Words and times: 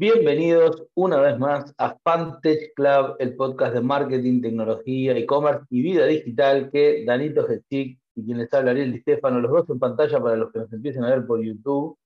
Bienvenidos 0.00 0.84
una 0.94 1.20
vez 1.20 1.36
más 1.40 1.74
a 1.76 1.98
Fantech 2.04 2.72
Club, 2.74 3.16
el 3.18 3.34
podcast 3.34 3.74
de 3.74 3.80
marketing, 3.80 4.40
tecnología, 4.40 5.18
e-commerce 5.18 5.64
y 5.70 5.82
vida 5.82 6.06
digital 6.06 6.70
que 6.70 7.04
Danito 7.04 7.44
Gestick 7.44 7.98
y 8.14 8.24
quien 8.24 8.38
les 8.38 8.54
habla 8.54 8.70
Ariel 8.70 8.92
Di 8.92 9.00
Stefano, 9.00 9.40
los 9.40 9.50
dos 9.50 9.68
en 9.70 9.80
pantalla 9.80 10.22
para 10.22 10.36
los 10.36 10.52
que 10.52 10.60
nos 10.60 10.72
empiecen 10.72 11.02
a 11.02 11.10
ver 11.10 11.26
por 11.26 11.42
YouTube. 11.42 11.98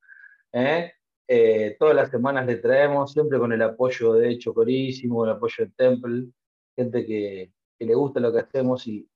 ¿eh? 0.53 0.91
Eh, 1.29 1.77
todas 1.79 1.95
las 1.95 2.11
semanas 2.11 2.47
le 2.47 2.57
traemos, 2.57 3.13
siempre 3.13 3.39
con 3.39 3.53
el 3.53 3.61
apoyo 3.61 4.15
de 4.15 4.39
Chocorísimo, 4.39 5.17
con 5.17 5.29
el 5.29 5.35
apoyo 5.37 5.67
de 5.67 5.73
Temple, 5.77 6.29
gente 6.75 7.05
que, 7.05 7.53
le 7.79 7.95
gusta 7.95 8.21
lo 8.21 8.33
que 8.33 8.39
hacemos 8.39 8.87
y, 8.87 9.07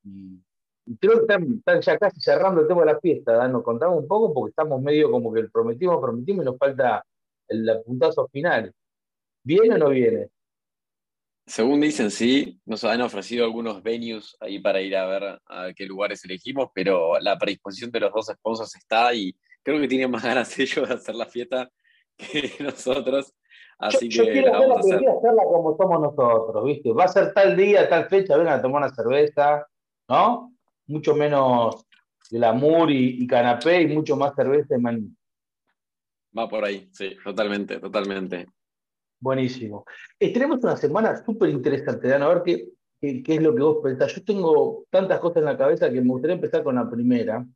creo 1.01 1.27
que 1.27 1.35
están, 1.35 1.81
ya 1.81 1.97
casi 1.97 2.21
cerrando 2.21 2.61
el 2.61 2.69
tema 2.69 2.81
de 2.81 2.93
la 2.93 3.01
fiesta. 3.01 3.49
Nos 3.49 3.63
contamos 3.63 4.01
un 4.01 4.07
poco 4.07 4.35
porque 4.35 4.51
estamos 4.51 4.83
medio 4.83 5.11
como 5.11 5.33
que 5.33 5.45
prometimos, 5.45 5.99
prometimos 5.99 6.43
y 6.43 6.45
nos 6.45 6.59
falta 6.59 7.03
el 7.49 7.83
puntazo 7.85 8.29
final. 8.29 8.73
¿Viene 9.43 9.75
o 9.75 9.79
no 9.79 9.91
viene? 9.91 10.29
Según 11.47 11.81
dicen, 11.81 12.11
sí, 12.11 12.61
nos 12.65 12.83
han 12.83 13.01
ofrecido 13.01 13.45
algunos 13.45 13.81
venues 13.81 14.37
ahí 14.41 14.59
para 14.59 14.81
ir 14.81 14.97
a 14.97 15.07
ver 15.07 15.41
a 15.47 15.73
qué 15.75 15.87
lugares 15.87 16.25
elegimos, 16.25 16.71
pero 16.75 17.21
la 17.21 17.39
predisposición 17.39 17.93
de 17.93 18.01
los 18.01 18.13
dos 18.13 18.27
sponsors 18.27 18.75
está 18.75 19.15
y 19.15 19.33
creo 19.63 19.81
que 19.81 19.87
tienen 19.87 20.11
más 20.11 20.25
ganas 20.25 20.59
ellos 20.59 20.89
de 20.89 20.95
hacer 20.95 21.15
la 21.15 21.27
fiesta 21.27 21.71
que 22.17 22.51
nosotros. 22.61 23.33
Así 23.79 24.09
yo, 24.09 24.25
que 24.25 24.33
quiero 24.33 24.53
vamos 24.53 24.79
a 24.79 24.97
hacerla 24.97 25.45
como 25.45 25.77
somos 25.77 26.01
nosotros, 26.01 26.65
¿viste? 26.65 26.93
Va 26.93 27.05
a 27.05 27.09
ser 27.09 27.33
tal 27.33 27.57
día, 27.57 27.89
tal 27.89 28.09
fecha, 28.09 28.37
vengan 28.37 28.59
a 28.59 28.63
tomar 28.63 28.83
una 28.83 28.95
cerveza, 28.95 29.67
¿no? 30.09 30.53
Mucho 30.87 31.15
menos 31.15 31.87
glamour 32.31 32.91
y, 32.91 33.23
y 33.23 33.27
canapé 33.27 33.83
y 33.83 33.87
mucho 33.87 34.17
más 34.17 34.35
cerveza 34.35 34.77
y 34.77 34.81
maní. 34.81 35.17
Va 36.37 36.49
por 36.49 36.65
ahí, 36.65 36.89
sí, 36.93 37.17
totalmente, 37.25 37.79
totalmente. 37.79 38.47
Buenísimo. 39.19 39.85
Eh, 40.19 40.33
tenemos 40.33 40.63
una 40.63 40.77
semana 40.77 41.17
súper 41.25 41.51
interesante, 41.51 42.09
Dan, 42.09 42.23
a 42.23 42.29
ver 42.29 42.43
qué, 42.45 42.69
qué, 43.01 43.35
es 43.35 43.43
lo 43.43 43.55
que 43.55 43.63
vos 43.63 43.79
pensás. 43.83 44.15
Yo 44.15 44.25
tengo 44.25 44.85
tantas 44.91 45.21
cosas 45.21 45.39
en 45.39 45.45
la 45.47 45.57
cabeza 45.57 45.91
que 45.91 46.01
me 46.01 46.09
gustaría 46.09 46.35
empezar 46.35 46.63
con 46.63 46.75
la 46.75 46.91
primera, 46.91 47.47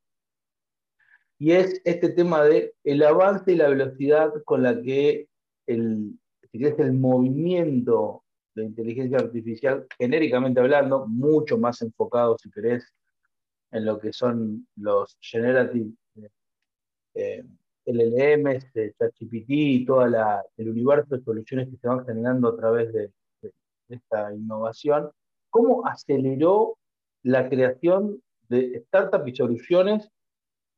y 1.39 1.53
es 1.53 1.81
este 1.84 2.11
tema 2.11 2.45
de 2.45 2.75
el 2.84 3.03
avance 3.03 3.53
y 3.53 3.56
la 3.56 3.69
velocidad 3.69 4.31
con 4.45 4.62
la 4.62 4.81
que 4.81 5.27
el, 5.67 6.19
el 6.53 6.92
movimiento 6.92 8.25
de 8.55 8.64
inteligencia 8.64 9.19
artificial, 9.19 9.86
genéricamente 9.98 10.61
hablando, 10.61 11.06
mucho 11.06 11.56
más 11.56 11.81
enfocado, 11.81 12.36
si 12.39 12.51
querés, 12.51 12.92
en 13.70 13.84
lo 13.86 13.98
que 13.98 14.12
son 14.12 14.67
los 14.77 15.17
generative 15.20 15.92
eh, 17.14 17.45
LLMs, 17.86 18.67
ChatGPT 18.98 19.48
y 19.48 19.84
todo 19.84 20.05
el 20.05 20.69
universo 20.69 21.17
de 21.17 21.23
soluciones 21.23 21.69
que 21.69 21.77
se 21.77 21.89
van 21.89 22.05
generando 22.05 22.48
a 22.48 22.56
través 22.56 22.92
de, 22.92 23.11
esta 23.89 24.33
innovación, 24.33 25.11
¿cómo 25.50 25.84
aceleró 25.86 26.78
la 27.25 27.48
creación 27.48 28.23
de 28.48 28.84
startups 28.86 29.28
y 29.28 29.34
soluciones 29.34 30.08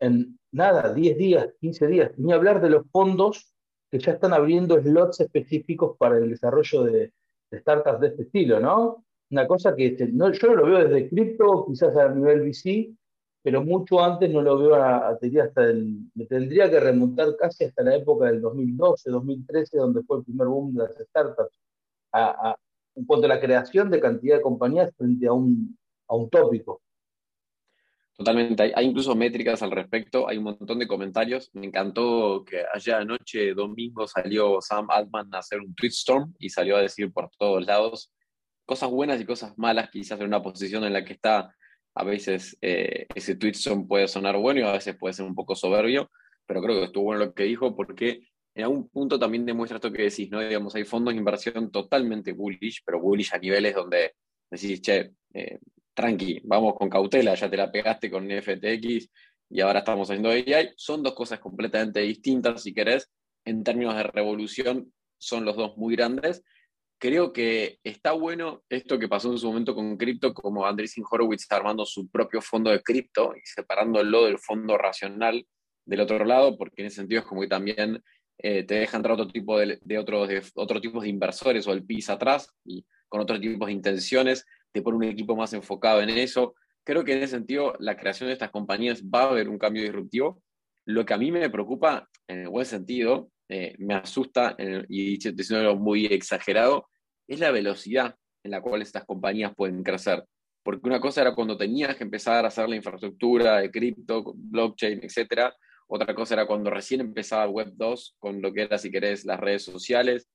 en 0.00 0.39
nada, 0.50 0.95
10 0.95 1.19
días, 1.19 1.48
15 1.61 1.86
días? 1.89 2.12
Ni 2.17 2.33
hablar 2.33 2.62
de 2.62 2.70
los 2.70 2.86
fondos 2.91 3.55
que 3.91 3.98
ya 3.98 4.12
están 4.12 4.33
abriendo 4.33 4.80
slots 4.80 5.20
específicos 5.20 5.97
para 5.98 6.17
el 6.17 6.30
desarrollo 6.30 6.84
de, 6.84 7.12
startups 7.53 8.00
de 8.00 8.06
este 8.06 8.23
estilo, 8.23 8.61
¿no? 8.61 9.05
Una 9.30 9.47
cosa 9.47 9.77
que 9.77 9.95
yo 9.95 10.06
no 10.08 10.30
lo 10.30 10.64
veo 10.64 10.89
desde 10.89 11.11
cripto, 11.11 11.67
quizás 11.67 11.95
a 11.97 12.08
nivel 12.08 12.41
VC, 12.41 12.95
pero 13.42 13.62
mucho 13.64 14.02
antes 14.02 14.30
no 14.30 14.40
lo 14.40 14.56
veo 14.56 14.74
a, 14.76 15.08
hasta 15.08 15.64
el, 15.64 16.10
me 16.14 16.26
tendría 16.26 16.70
que 16.70 16.78
remontar 16.78 17.36
casi 17.36 17.64
hasta 17.64 17.82
la 17.82 17.96
época 17.96 18.26
del 18.26 18.40
2012, 18.40 19.10
2013, 19.10 19.78
donde 19.78 20.02
fue 20.04 20.18
el 20.18 20.24
primer 20.24 20.46
boom 20.46 20.74
de 20.74 20.84
las 20.84 20.94
startups, 20.94 21.60
en 22.94 23.05
cuanto 23.05 23.27
a 23.27 23.28
la 23.28 23.40
creación 23.40 23.90
de 23.90 24.00
cantidad 24.00 24.36
de 24.36 24.42
compañías 24.42 24.94
frente 24.96 25.27
a 25.27 25.33
un, 25.33 25.77
a 26.06 26.14
un 26.14 26.30
tópico. 26.30 26.83
Totalmente, 28.14 28.72
hay, 28.74 28.86
incluso 28.86 29.17
métricas 29.17 29.62
al 29.62 29.72
respecto, 29.72 30.28
hay 30.28 30.36
un 30.38 30.44
montón 30.44 30.78
de 30.78 30.86
comentarios. 30.86 31.50
Me 31.55 31.67
encantó 31.67 32.44
que 32.44 32.62
allá 32.72 32.98
anoche, 32.98 33.55
domingo, 33.55 34.06
salió 34.06 34.61
Sam 34.61 34.86
Altman 34.90 35.34
a 35.34 35.38
hacer 35.38 35.61
un 35.61 35.74
tweetstorm 35.74 36.34
y 36.38 36.50
salió 36.50 36.77
a 36.77 36.83
decir 36.83 37.12
por 37.12 37.30
todos 37.36 37.67
lados 37.67 38.12
cosas 38.64 38.90
buenas 38.90 39.20
y 39.20 39.24
cosas 39.24 39.58
malas, 39.58 39.90
quizás 39.90 40.20
en 40.20 40.27
una 40.27 40.42
posición 40.42 40.84
en 40.84 40.92
la 40.92 41.05
que 41.05 41.14
está 41.14 41.52
a 41.95 42.05
veces 42.05 42.57
eh, 42.61 43.07
ese 43.14 43.36
tweet 43.36 43.55
puede 43.86 44.08
sonar 44.08 44.36
bueno 44.36 44.61
y 44.61 44.63
a 44.64 44.73
veces 44.73 44.97
puede 44.97 45.14
ser 45.14 45.27
un 45.27 45.35
poco 45.35 45.55
soberbio, 45.55 46.11
pero 46.47 46.63
creo 46.63 46.79
que 46.79 46.85
estuvo 46.86 47.05
bueno 47.05 47.27
lo 47.27 47.35
que 47.35 47.45
dijo 47.45 47.75
porque 47.77 48.29
en 48.55 48.64
algún 48.64 48.89
punto 48.89 49.19
también 49.19 49.47
demuestra 49.47 49.77
esto 49.77 49.92
que 49.92 50.03
decís, 50.03 50.30
¿no? 50.30 50.41
Digamos, 50.41 50.75
hay 50.75 50.85
fondos 50.85 51.14
de 51.14 51.19
inversión 51.19 51.70
totalmente 51.70 52.33
bullish, 52.33 52.83
pero 52.85 53.01
bullish 53.01 53.33
a 53.35 53.39
niveles 53.39 53.75
donde 53.75 54.13
decís, 54.51 54.83
che, 54.83 55.13
eh, 55.33 55.58
tranqui, 55.95 56.41
vamos 56.45 56.75
con 56.75 56.91
cautela, 56.91 57.35
ya 57.35 57.48
te 57.48 57.57
la 57.57 57.70
pegaste 57.70 58.11
con 58.11 58.29
FTX 58.30 59.09
y 59.51 59.61
ahora 59.61 59.80
estamos 59.80 60.11
haciendo 60.11 60.30
AI. 60.30 60.70
Son 60.77 61.03
dos 61.03 61.14
cosas 61.14 61.39
completamente 61.39 62.01
distintas, 62.01 62.63
si 62.63 62.74
querés. 62.74 63.11
En 63.45 63.64
términos 63.64 63.97
de 63.97 64.05
revolución, 64.05 64.92
son 65.19 65.45
los 65.45 65.57
dos 65.57 65.77
muy 65.77 65.97
grandes, 65.97 66.42
creo 67.02 67.33
que 67.33 67.80
está 67.83 68.13
bueno 68.13 68.63
esto 68.68 68.96
que 68.96 69.08
pasó 69.08 69.33
en 69.33 69.36
su 69.36 69.48
momento 69.48 69.74
con 69.74 69.96
cripto, 69.96 70.33
como 70.33 70.64
Andreessen 70.64 71.02
Horowitz 71.11 71.51
armando 71.51 71.85
su 71.85 72.08
propio 72.08 72.40
fondo 72.40 72.70
de 72.70 72.80
cripto 72.80 73.35
y 73.35 73.40
separándolo 73.45 74.27
del 74.27 74.39
fondo 74.39 74.79
racional 74.79 75.45
del 75.85 76.01
otro 76.01 76.24
lado, 76.24 76.57
porque 76.57 76.83
en 76.83 76.86
ese 76.86 76.98
sentido 76.98 77.23
es 77.23 77.27
como 77.27 77.41
que 77.41 77.48
también 77.48 78.01
eh, 78.39 78.62
te 78.62 78.77
deja 78.77 78.96
entrar 78.96 79.14
otro 79.14 79.27
tipo 79.27 79.58
de, 79.58 79.80
otros 79.98 80.29
de 80.29 80.45
otro 80.55 80.80
tipos 80.80 81.02
de 81.02 81.08
inversores 81.08 81.67
o 81.67 81.73
el 81.73 81.85
PIS 81.85 82.08
atrás 82.08 82.48
y 82.64 82.86
con 83.08 83.20
otros 83.20 83.41
tipos 83.41 83.67
de 83.67 83.73
intenciones, 83.73 84.46
te 84.70 84.80
pone 84.80 84.98
un 84.98 85.02
equipo 85.02 85.35
más 85.35 85.52
enfocado 85.55 86.02
en 86.02 86.11
eso. 86.11 86.55
Creo 86.85 87.02
que 87.02 87.14
en 87.14 87.24
ese 87.24 87.35
sentido 87.35 87.74
la 87.80 87.96
creación 87.96 88.29
de 88.29 88.35
estas 88.35 88.52
compañías 88.52 89.02
va 89.02 89.23
a 89.23 89.30
haber 89.30 89.48
un 89.48 89.58
cambio 89.58 89.83
disruptivo. 89.83 90.41
Lo 90.85 91.05
que 91.05 91.14
a 91.14 91.18
mí 91.18 91.33
me 91.33 91.51
preocupa, 91.51 92.08
en 92.29 92.42
el 92.42 92.48
buen 92.48 92.64
sentido, 92.64 93.31
eh, 93.48 93.75
me 93.79 93.95
asusta, 93.95 94.57
y 94.89 95.17
diciendo 95.17 95.77
muy 95.77 96.07
exagerado, 96.07 96.89
es 97.27 97.41
la 97.41 97.51
velocidad 97.51 98.17
en 98.45 98.51
la 98.51 98.61
cual 98.61 98.83
estas 98.83 99.05
compañías 99.05 99.55
pueden 99.55 99.83
crecer. 99.83 100.25
Porque 100.63 100.89
una 100.89 101.01
cosa 101.01 101.23
era 101.23 101.35
cuando 101.35 101.57
tenías 101.57 101.97
que 101.97 102.05
empezar 102.05 102.45
a 102.45 102.48
hacer 102.48 102.69
la 102.69 102.77
infraestructura 102.77 103.58
de 103.58 103.70
cripto, 103.70 104.33
blockchain, 104.35 105.01
etc. 105.03 105.53
Otra 105.89 106.14
cosa 106.14 106.35
era 106.35 106.47
cuando 106.47 106.70
recién 106.70 107.01
empezaba 107.01 107.48
Web 107.48 107.73
2, 107.75 108.17
con 108.19 108.41
lo 108.41 108.53
que 108.53 108.63
era, 108.63 108.79
si 108.79 108.91
querés, 108.91 109.25
las 109.25 109.41
redes 109.41 109.64
sociales, 109.64 110.29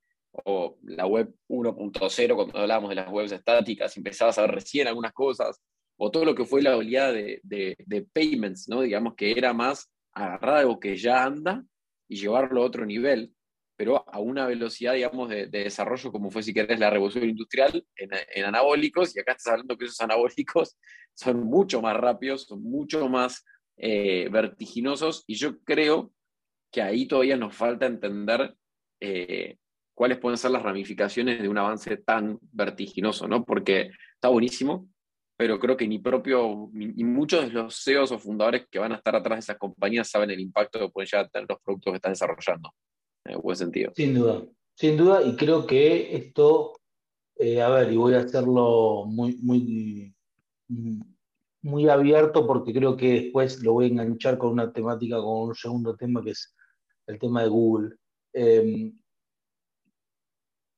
o 0.45 0.78
la 0.84 1.06
Web 1.06 1.34
1.0, 1.47 2.35
cuando 2.35 2.59
hablábamos 2.59 2.89
de 2.89 2.95
las 2.95 3.09
webs 3.09 3.31
estáticas, 3.31 3.95
empezabas 3.97 4.38
a 4.38 4.41
ver 4.41 4.51
recién 4.51 4.88
algunas 4.88 5.13
cosas, 5.13 5.62
o 5.97 6.12
todo 6.12 6.25
lo 6.25 6.35
que 6.35 6.45
fue 6.45 6.62
la 6.62 6.78
oleada 6.78 7.12
de, 7.12 7.39
de, 7.44 8.07
payments, 8.13 8.69
¿no? 8.69 8.81
Digamos 8.81 9.16
que 9.16 9.31
era 9.31 9.53
más 9.53 9.89
agarrar 10.13 10.57
algo 10.57 10.79
que 10.79 10.95
ya 10.95 11.24
anda 11.24 11.63
y 12.07 12.18
llevarlo 12.18 12.62
a 12.62 12.66
otro 12.66 12.85
nivel 12.85 13.34
pero 13.78 14.03
a 14.12 14.19
una 14.19 14.47
velocidad, 14.47 14.95
digamos, 14.95 15.29
de, 15.29 15.47
desarrollo 15.47 16.12
como 16.12 16.31
fue, 16.31 16.41
si 16.41 16.53
querés, 16.53 16.79
la 16.79 16.90
revolución 16.90 17.29
industrial 17.29 17.85
en, 17.95 18.44
anabólicos, 18.44 19.16
y 19.16 19.19
acá 19.19 19.34
estás 19.34 19.53
hablando 19.53 19.78
que 19.78 19.85
esos 19.85 20.01
anabólicos 20.01 20.75
son 21.13 21.44
mucho 21.44 21.81
más 21.81 21.95
rápidos, 21.95 22.47
son 22.47 22.63
mucho 22.63 23.07
más 23.07 23.45
eh, 23.78 24.28
vertiginosos, 24.29 25.23
y 25.28 25.35
yo 25.35 25.59
creo 25.59 26.12
que 26.72 26.81
ahí 26.81 27.07
todavía 27.07 27.38
nos 27.38 27.56
falta 27.56 27.85
entender 27.85 28.56
eh, 29.00 29.57
cuáles 29.94 30.18
pueden 30.18 30.38
ser 30.38 30.51
las 30.51 30.63
ramificaciones 30.63 31.39
de 31.39 31.47
un 31.47 31.59
avance 31.59 31.97
tan 31.97 32.39
vertiginoso, 32.51 33.28
¿no? 33.28 33.45
Porque 33.45 33.91
está 34.16 34.29
buenísimo, 34.29 34.89
pero 35.37 35.59
creo 35.59 35.77
que 35.77 35.87
ni 35.87 35.99
propio, 35.99 36.69
ni, 36.73 37.03
muchos 37.03 37.45
de 37.45 37.51
los 37.51 37.83
CEOs 37.83 38.11
o 38.11 38.17
fundadores 38.17 38.67
que 38.69 38.79
van 38.79 38.91
a 38.91 38.95
estar 38.95 39.15
atrás 39.15 39.38
de 39.38 39.39
esas 39.41 39.57
compañías 39.57 40.09
saben 40.09 40.31
el 40.31 40.39
impacto 40.39 40.79
que 40.79 40.89
pueden 40.89 41.07
llegar 41.07 41.25
a 41.25 41.29
tener 41.29 41.47
los 41.47 41.59
productos 41.62 41.91
que 41.91 41.95
están 41.97 42.13
desarrollando 42.13 42.73
en 43.23 43.39
buen 43.39 43.56
sentido. 43.56 43.91
Sin 43.95 44.15
duda, 44.15 44.44
sin 44.73 44.97
duda, 44.97 45.21
y 45.21 45.35
creo 45.35 45.67
que 45.67 46.15
esto, 46.15 46.73
eh, 47.35 47.62
a 47.62 47.69
ver, 47.69 47.94
y 47.94 47.97
voy 47.97 48.15
a 48.15 48.19
hacerlo 48.21 49.06
muy, 49.06 49.38
muy, 49.38 50.15
muy 51.62 51.88
abierto 51.88 52.47
porque 52.47 52.73
creo 52.73 52.97
que 52.97 53.21
después 53.21 53.62
lo 53.62 53.73
voy 53.73 53.85
a 53.85 53.89
enganchar 53.89 54.39
con 54.39 54.53
una 54.53 54.73
temática, 54.73 55.17
con 55.17 55.50
un 55.50 55.56
segundo 55.56 55.95
tema 55.95 56.23
que 56.23 56.31
es 56.31 56.56
el 57.06 57.19
tema 57.19 57.44
de 57.44 57.50
Google. 57.50 57.95
Em, 58.33 58.97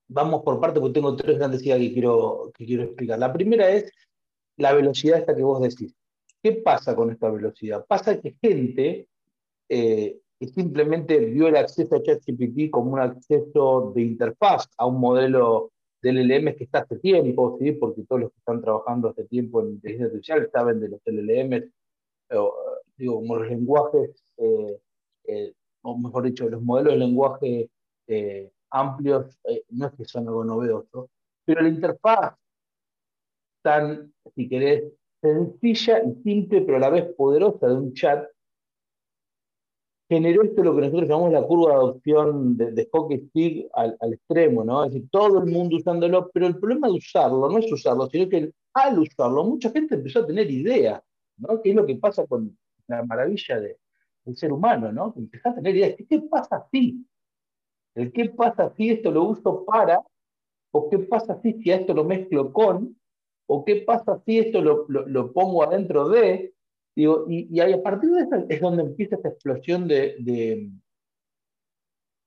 vamos 0.09 0.41
por 0.43 0.59
parte 0.59 0.81
porque 0.81 0.95
tengo 0.95 1.15
tres 1.15 1.37
grandes 1.37 1.63
ideas 1.63 1.79
que 1.79 1.93
quiero, 1.93 2.51
que 2.53 2.65
quiero 2.65 2.83
explicar. 2.83 3.19
La 3.19 3.31
primera 3.31 3.69
es 3.69 3.89
la 4.59 4.73
velocidad 4.73 5.19
esta 5.19 5.35
que 5.35 5.43
vos 5.43 5.61
decís. 5.61 5.95
¿Qué 6.41 6.53
pasa 6.53 6.95
con 6.95 7.11
esta 7.11 7.29
velocidad? 7.29 7.85
Pasa 7.85 8.19
que 8.21 8.37
gente 8.41 9.07
eh, 9.67 10.19
que 10.39 10.47
simplemente 10.47 11.17
vio 11.19 11.47
el 11.47 11.57
acceso 11.57 11.95
a 11.95 12.03
ChatGPT 12.03 12.69
como 12.71 12.93
un 12.93 12.99
acceso 12.99 13.91
de 13.93 14.03
interfaz 14.03 14.69
a 14.77 14.85
un 14.85 14.99
modelo 14.99 15.71
de 16.01 16.13
LLM 16.13 16.55
que 16.55 16.63
está 16.63 16.79
hace 16.79 16.97
tiempo, 16.99 17.57
¿sí? 17.59 17.73
porque 17.73 18.03
todos 18.03 18.21
los 18.21 18.31
que 18.31 18.39
están 18.39 18.61
trabajando 18.61 19.09
hace 19.09 19.25
tiempo 19.25 19.61
en 19.61 19.71
inteligencia 19.71 20.05
artificial 20.05 20.49
saben 20.53 20.79
de 20.79 20.89
los 20.89 21.01
LLM, 21.05 21.71
digo, 22.97 23.15
como 23.15 23.35
los 23.35 23.49
lenguajes, 23.49 24.23
eh, 24.37 24.79
eh, 25.25 25.53
o 25.81 25.97
mejor 25.97 26.23
dicho, 26.23 26.49
los 26.49 26.61
modelos 26.61 26.93
de 26.93 26.99
lenguaje 26.99 27.69
eh, 28.07 28.51
amplios, 28.71 29.39
eh, 29.45 29.63
no 29.69 29.87
es 29.87 29.93
que 29.93 30.05
son 30.05 30.27
algo 30.27 30.43
novedoso, 30.43 31.09
pero 31.45 31.61
la 31.61 31.69
interfaz 31.69 32.35
tan, 33.61 34.13
si 34.35 34.49
querés, 34.49 34.83
sencilla 35.21 36.03
y 36.03 36.23
simple, 36.23 36.61
pero 36.61 36.77
a 36.77 36.81
la 36.81 36.89
vez 36.89 37.13
poderosa 37.15 37.67
de 37.67 37.73
un 37.75 37.93
chat, 37.93 38.25
generó 40.09 40.43
esto 40.43 40.63
lo 40.63 40.75
que 40.75 40.81
nosotros 40.81 41.07
llamamos 41.07 41.31
la 41.31 41.43
curva 41.43 41.69
de 41.69 41.75
adopción 41.75 42.57
de, 42.57 42.71
de 42.71 42.89
hockey 42.91 43.27
stick 43.27 43.69
al, 43.73 43.95
extremo, 44.11 44.63
¿no? 44.63 44.83
Es 44.83 44.93
decir, 44.93 45.07
todo 45.11 45.39
el 45.39 45.51
mundo 45.51 45.77
usándolo, 45.77 46.31
pero 46.33 46.47
el 46.47 46.57
problema 46.57 46.87
de 46.87 46.93
usarlo 46.93 47.47
no 47.47 47.57
es 47.59 47.71
usarlo, 47.71 48.07
sino 48.07 48.27
que 48.27 48.51
al 48.73 48.99
usarlo 48.99 49.43
mucha 49.43 49.69
gente 49.69 49.95
empezó 49.95 50.21
a 50.21 50.27
tener 50.27 50.49
ideas, 50.49 51.01
¿no? 51.37 51.61
¿Qué 51.61 51.69
es 51.69 51.75
lo 51.75 51.85
que 51.85 51.95
pasa 51.95 52.25
con 52.25 52.57
la 52.87 53.05
maravilla 53.05 53.59
de, 53.59 53.77
del 54.25 54.35
ser 54.35 54.51
humano, 54.51 54.91
¿no? 54.91 55.13
Empezó 55.15 55.49
a 55.49 55.55
tener 55.55 55.75
ideas. 55.75 55.95
¿Qué 56.09 56.21
pasa 56.21 56.65
si? 56.71 57.05
El 57.93 58.11
qué 58.11 58.29
pasa 58.29 58.73
si 58.75 58.89
esto 58.89 59.11
lo 59.11 59.25
uso 59.25 59.63
para, 59.63 60.01
o 60.71 60.89
qué 60.89 60.99
pasa 60.99 61.39
si, 61.41 61.53
si 61.61 61.71
a 61.71 61.77
esto 61.77 61.93
lo 61.93 62.03
mezclo 62.03 62.51
con, 62.51 62.98
o 63.51 63.65
qué 63.65 63.77
pasa 63.77 64.21
si 64.25 64.37
esto 64.37 64.61
lo, 64.61 65.33
pongo 65.33 65.63
adentro 65.63 66.07
de, 66.07 66.53
y, 66.95 67.59
a 67.59 67.81
partir 67.81 68.11
de 68.11 68.21
eso 68.21 68.45
es 68.47 68.61
donde 68.61 68.83
empieza 68.83 69.15
esta 69.15 69.29
explosión 69.29 69.87
de, 69.87 70.69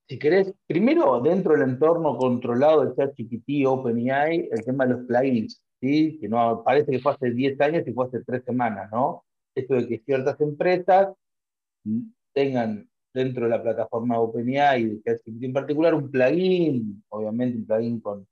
si 0.08 0.18
querés, 0.18 0.52
primero 0.66 1.20
dentro 1.20 1.52
del 1.52 1.62
entorno 1.62 2.18
controlado 2.18 2.84
de 2.84 2.96
ChatGPT, 2.96 3.66
OpenAI, 3.66 4.48
el 4.50 4.64
tema 4.64 4.84
de 4.84 4.94
los 4.94 5.06
plugins, 5.06 5.62
¿sí? 5.80 6.18
que 6.20 6.28
no 6.28 6.64
parece 6.64 6.90
que 6.90 6.98
fue 6.98 7.12
hace 7.12 7.30
10 7.30 7.60
años 7.60 7.86
y 7.86 7.92
fue 7.92 8.06
hace 8.06 8.24
3 8.24 8.44
semanas, 8.44 8.90
¿no? 8.90 9.24
Esto 9.54 9.74
de 9.74 9.86
que 9.86 10.02
ciertas 10.04 10.40
empresas 10.40 11.14
tengan 12.34 12.88
dentro 13.14 13.44
de 13.44 13.50
la 13.50 13.62
plataforma 13.62 14.18
OpenAI 14.18 14.86
de 14.86 15.02
ChatGPT 15.02 15.44
en 15.44 15.52
particular 15.52 15.94
un 15.94 16.10
plugin, 16.10 17.04
obviamente 17.10 17.58
un 17.58 17.66
plugin 17.66 18.00
con 18.00 18.26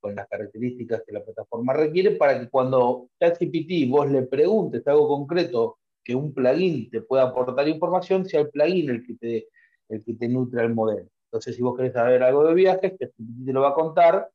con 0.00 0.14
las 0.14 0.28
características 0.28 1.02
que 1.06 1.12
la 1.12 1.24
plataforma 1.24 1.72
requiere 1.72 2.12
para 2.12 2.38
que 2.38 2.48
cuando 2.48 3.08
ChatGPT 3.20 3.88
vos 3.88 4.10
le 4.10 4.22
preguntes 4.22 4.86
algo 4.86 5.08
concreto 5.08 5.78
que 6.04 6.14
un 6.14 6.32
plugin 6.32 6.90
te 6.90 7.02
pueda 7.02 7.24
aportar 7.24 7.68
información, 7.68 8.24
sea 8.24 8.40
el 8.40 8.50
plugin 8.50 8.90
el 8.90 9.06
que 9.06 9.14
te, 9.14 9.48
el 9.88 10.04
que 10.04 10.14
te 10.14 10.28
nutre 10.28 10.62
el 10.62 10.74
modelo. 10.74 11.08
Entonces, 11.26 11.56
si 11.56 11.62
vos 11.62 11.76
querés 11.76 11.92
saber 11.92 12.22
algo 12.22 12.44
de 12.44 12.54
viajes, 12.54 12.96
ChatGPT 12.98 13.46
te 13.46 13.52
lo 13.52 13.62
va 13.62 13.70
a 13.70 13.74
contar, 13.74 14.28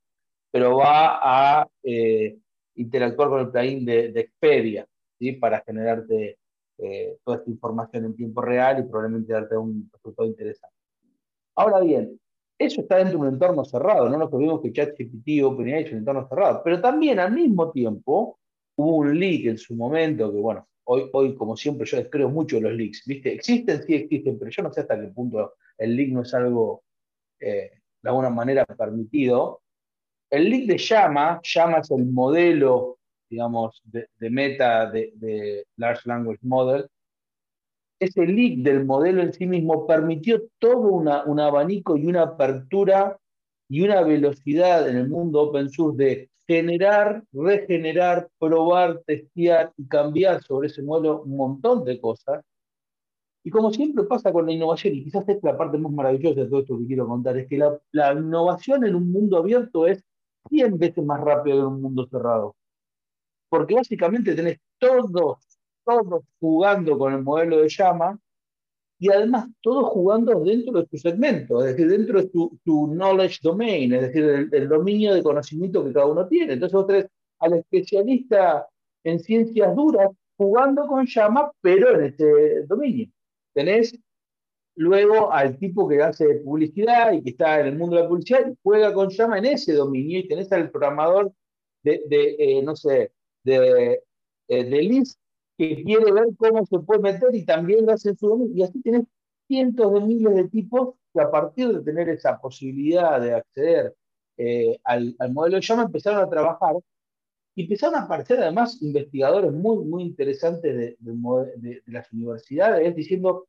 pero 0.52 0.78
va 0.78 1.62
a 1.62 1.68
eh, 1.84 2.38
interactuar 2.76 3.30
con 3.30 3.40
el 3.42 3.50
plugin 3.50 3.86
de, 3.86 4.20
Expedia, 4.20 4.88
¿sí? 5.18 5.34
para 5.34 5.62
generarte 5.62 6.38
eh, 6.78 7.18
toda 7.24 7.38
esta 7.38 7.50
información 7.50 8.06
en 8.06 8.16
tiempo 8.16 8.42
real 8.42 8.80
y 8.80 8.90
probablemente 8.90 9.34
darte 9.34 9.58
un 9.58 9.90
resultado 9.92 10.28
interesante. 10.28 10.76
Ahora 11.56 11.82
bien, 11.82 12.20
eso 12.66 12.82
está 12.82 12.98
dentro 12.98 13.20
de 13.20 13.28
un 13.28 13.34
entorno 13.34 13.64
cerrado, 13.66 14.10
no 14.10 14.18
nos 14.18 14.32
olvidemos 14.32 14.62
que 14.62 14.72
ChatGPT 14.72 15.44
OpenAI 15.44 15.84
es 15.84 15.92
un 15.92 16.00
entorno 16.00 16.28
cerrado, 16.28 16.62
pero 16.64 16.82
también 16.82 17.20
al 17.20 17.32
mismo 17.34 17.72
tiempo 17.72 18.40
hubo 18.76 18.98
un 18.98 19.20
leak 19.20 19.46
en 19.46 19.58
su 19.58 19.76
momento 19.76 20.32
que, 20.32 20.40
bueno, 20.40 20.68
hoy, 20.86 21.10
hoy 21.14 21.36
como 21.36 21.56
siempre 21.56 21.86
yo 21.86 21.98
descreo 21.98 22.30
mucho 22.30 22.60
los 22.60 22.74
leaks, 22.74 23.04
¿viste? 23.06 23.34
Existen, 23.34 23.84
sí 23.84 23.94
existen, 23.94 24.38
pero 24.40 24.52
yo 24.52 24.64
no 24.64 24.74
sé 24.74 24.82
hasta 24.82 25.00
qué 25.00 25.08
punto 25.08 25.54
el 25.78 25.96
leak 25.96 26.10
no 26.10 26.22
es 26.22 26.34
algo 26.34 26.84
eh, 27.40 27.72
de 28.02 28.10
alguna 28.10 28.30
manera 28.30 28.66
permitido. 28.66 29.62
El 30.30 30.50
leak 30.50 30.66
de 30.66 30.78
Llama, 30.78 31.40
Llama 31.44 31.80
es 31.80 31.92
el 31.92 32.06
modelo, 32.06 32.98
digamos, 33.30 33.82
de, 33.86 34.08
meta 34.30 34.90
de, 34.90 35.12
de 35.16 35.66
Large 35.78 36.02
Language 36.06 36.40
Model, 36.42 36.88
ese 38.04 38.26
leak 38.26 38.60
del 38.60 38.86
modelo 38.86 39.22
en 39.22 39.34
sí 39.34 39.46
mismo 39.46 39.88
permitió 39.88 40.42
todo 40.60 40.80
un 40.80 41.40
abanico 41.40 41.98
y 41.98 42.06
una 42.06 42.24
apertura 42.24 43.18
y 43.70 43.82
una 43.82 44.02
velocidad 44.02 44.88
en 44.88 44.98
el 44.98 45.10
mundo 45.10 45.42
open 45.42 45.70
source 45.70 46.04
de 46.04 46.30
generar, 46.48 47.24
regenerar, 47.32 48.30
probar, 48.38 49.02
testear 49.06 49.74
y 49.78 49.88
cambiar 49.88 50.44
sobre 50.44 50.68
ese 50.68 50.84
modelo 50.84 51.24
un 51.24 51.38
montón 51.38 51.84
de 51.84 52.00
cosas. 52.00 52.44
Y 53.44 53.50
como 53.50 53.72
siempre 53.72 54.06
pasa 54.06 54.32
con 54.32 54.46
la 54.46 54.54
innovación, 54.54 54.96
y 54.96 55.04
quizás 55.04 55.28
es 55.28 55.44
la 55.44 55.58
parte 55.58 55.78
más 55.78 55.92
maravillosa 55.92 56.42
de 56.42 56.48
todo 56.48 56.62
esto 56.62 56.78
que 56.78 56.86
quiero 56.86 57.08
contar, 57.08 57.38
es 57.38 57.48
que 57.48 57.58
la, 57.58 57.78
la 57.92 58.14
innovación 58.14 58.86
en 58.86 58.96
un 58.96 59.12
mundo 59.12 59.38
abierto 59.38 59.86
es 59.88 60.04
100 60.50 60.78
veces 60.78 61.04
más 61.04 61.20
rápido 61.22 61.58
que 61.58 61.62
en 61.62 61.68
un 61.68 61.82
mundo 61.82 62.08
cerrado. 62.10 62.56
Porque 63.50 63.76
básicamente 63.76 64.36
tenés 64.36 64.60
todos 64.80 65.53
todos 65.86 66.24
jugando 66.40 66.98
con 66.98 67.14
el 67.14 67.24
modelo 67.24 67.62
de 67.62 67.70
llama 67.70 68.20
y 69.00 69.10
además 69.12 69.50
todos 69.62 69.90
jugando 69.90 70.40
dentro 70.46 70.80
de 70.80 70.88
su 70.88 70.98
segmento, 70.98 71.62
es 71.62 71.76
decir, 71.76 71.90
dentro 71.90 72.22
de 72.22 72.30
tu, 72.30 72.88
knowledge 72.88 73.40
domain, 73.42 73.94
es 73.94 74.02
decir, 74.02 74.50
el, 74.52 74.70
dominio 74.70 75.14
de 75.14 75.22
conocimiento 75.22 75.84
que 75.84 75.92
cada 75.92 76.06
uno 76.06 76.28
tiene. 76.28 76.54
Entonces 76.54 76.74
vos 76.74 76.88
tenés 76.88 77.08
al 77.40 77.54
especialista 77.54 78.66
en 79.04 79.20
ciencias 79.20 79.76
duras 79.76 80.10
jugando 80.38 80.88
con 80.88 81.06
llama, 81.06 81.52
pero 81.62 82.00
en 82.00 82.06
este 82.06 82.66
dominio. 82.66 83.10
Tenés 83.54 83.94
luego 84.76 85.32
al 85.32 85.58
tipo 85.58 85.88
que 85.88 86.02
hace 86.02 86.36
publicidad 86.36 87.12
y 87.12 87.22
que 87.22 87.32
está 87.32 87.60
en 87.60 87.68
el 87.68 87.78
mundo 87.78 87.98
de 87.98 88.04
la 88.04 88.08
publicidad 88.08 88.48
y 88.50 88.58
juega 88.64 88.94
con 88.94 89.10
llama 89.10 89.38
en 89.38 89.46
ese 89.46 89.74
dominio 89.74 90.20
y 90.20 90.28
tenés 90.28 90.52
al 90.54 90.72
programador 90.72 91.34
de, 91.84 92.02
eh, 92.10 92.62
no 92.64 92.76
sé, 92.76 93.12
de, 93.44 94.02
eh, 94.48 94.64
de 94.64 94.82
list 94.82 95.20
que 95.58 95.84
quiere 95.84 96.12
ver 96.12 96.28
cómo 96.38 96.66
se 96.66 96.80
puede 96.80 97.02
meter 97.02 97.34
y 97.34 97.46
también 97.46 97.86
lo 97.86 97.94
hace 97.94 98.10
en 98.10 98.18
su. 98.18 98.52
Y 98.54 98.64
así 98.64 98.82
tienes 98.82 99.04
cientos 99.48 99.94
de 99.94 100.02
miles 100.02 100.36
de 100.36 100.50
tipos 100.50 100.96
que 101.14 101.22
a 101.22 101.30
partir 101.30 101.70
de 101.70 101.84
tener 101.84 102.10
esa 102.10 102.40
posibilidad 102.40 103.22
de 103.22 103.36
acceder 103.36 103.96
eh, 104.38 104.80
al, 104.84 105.16
modelo 105.32 105.58
de 105.58 105.62
llama 105.62 105.84
empezaron 105.84 106.22
a 106.22 106.30
trabajar 106.30 106.76
y 107.56 107.64
empezaron 107.64 107.96
a 107.96 108.04
aparecer 108.04 108.40
además 108.40 108.82
investigadores 108.82 109.52
muy, 109.52 109.86
muy 109.86 110.04
interesantes 110.04 110.76
de, 110.76 110.98
de, 111.00 111.84
las 111.86 112.12
universidades 112.12 112.96
diciendo, 112.96 113.48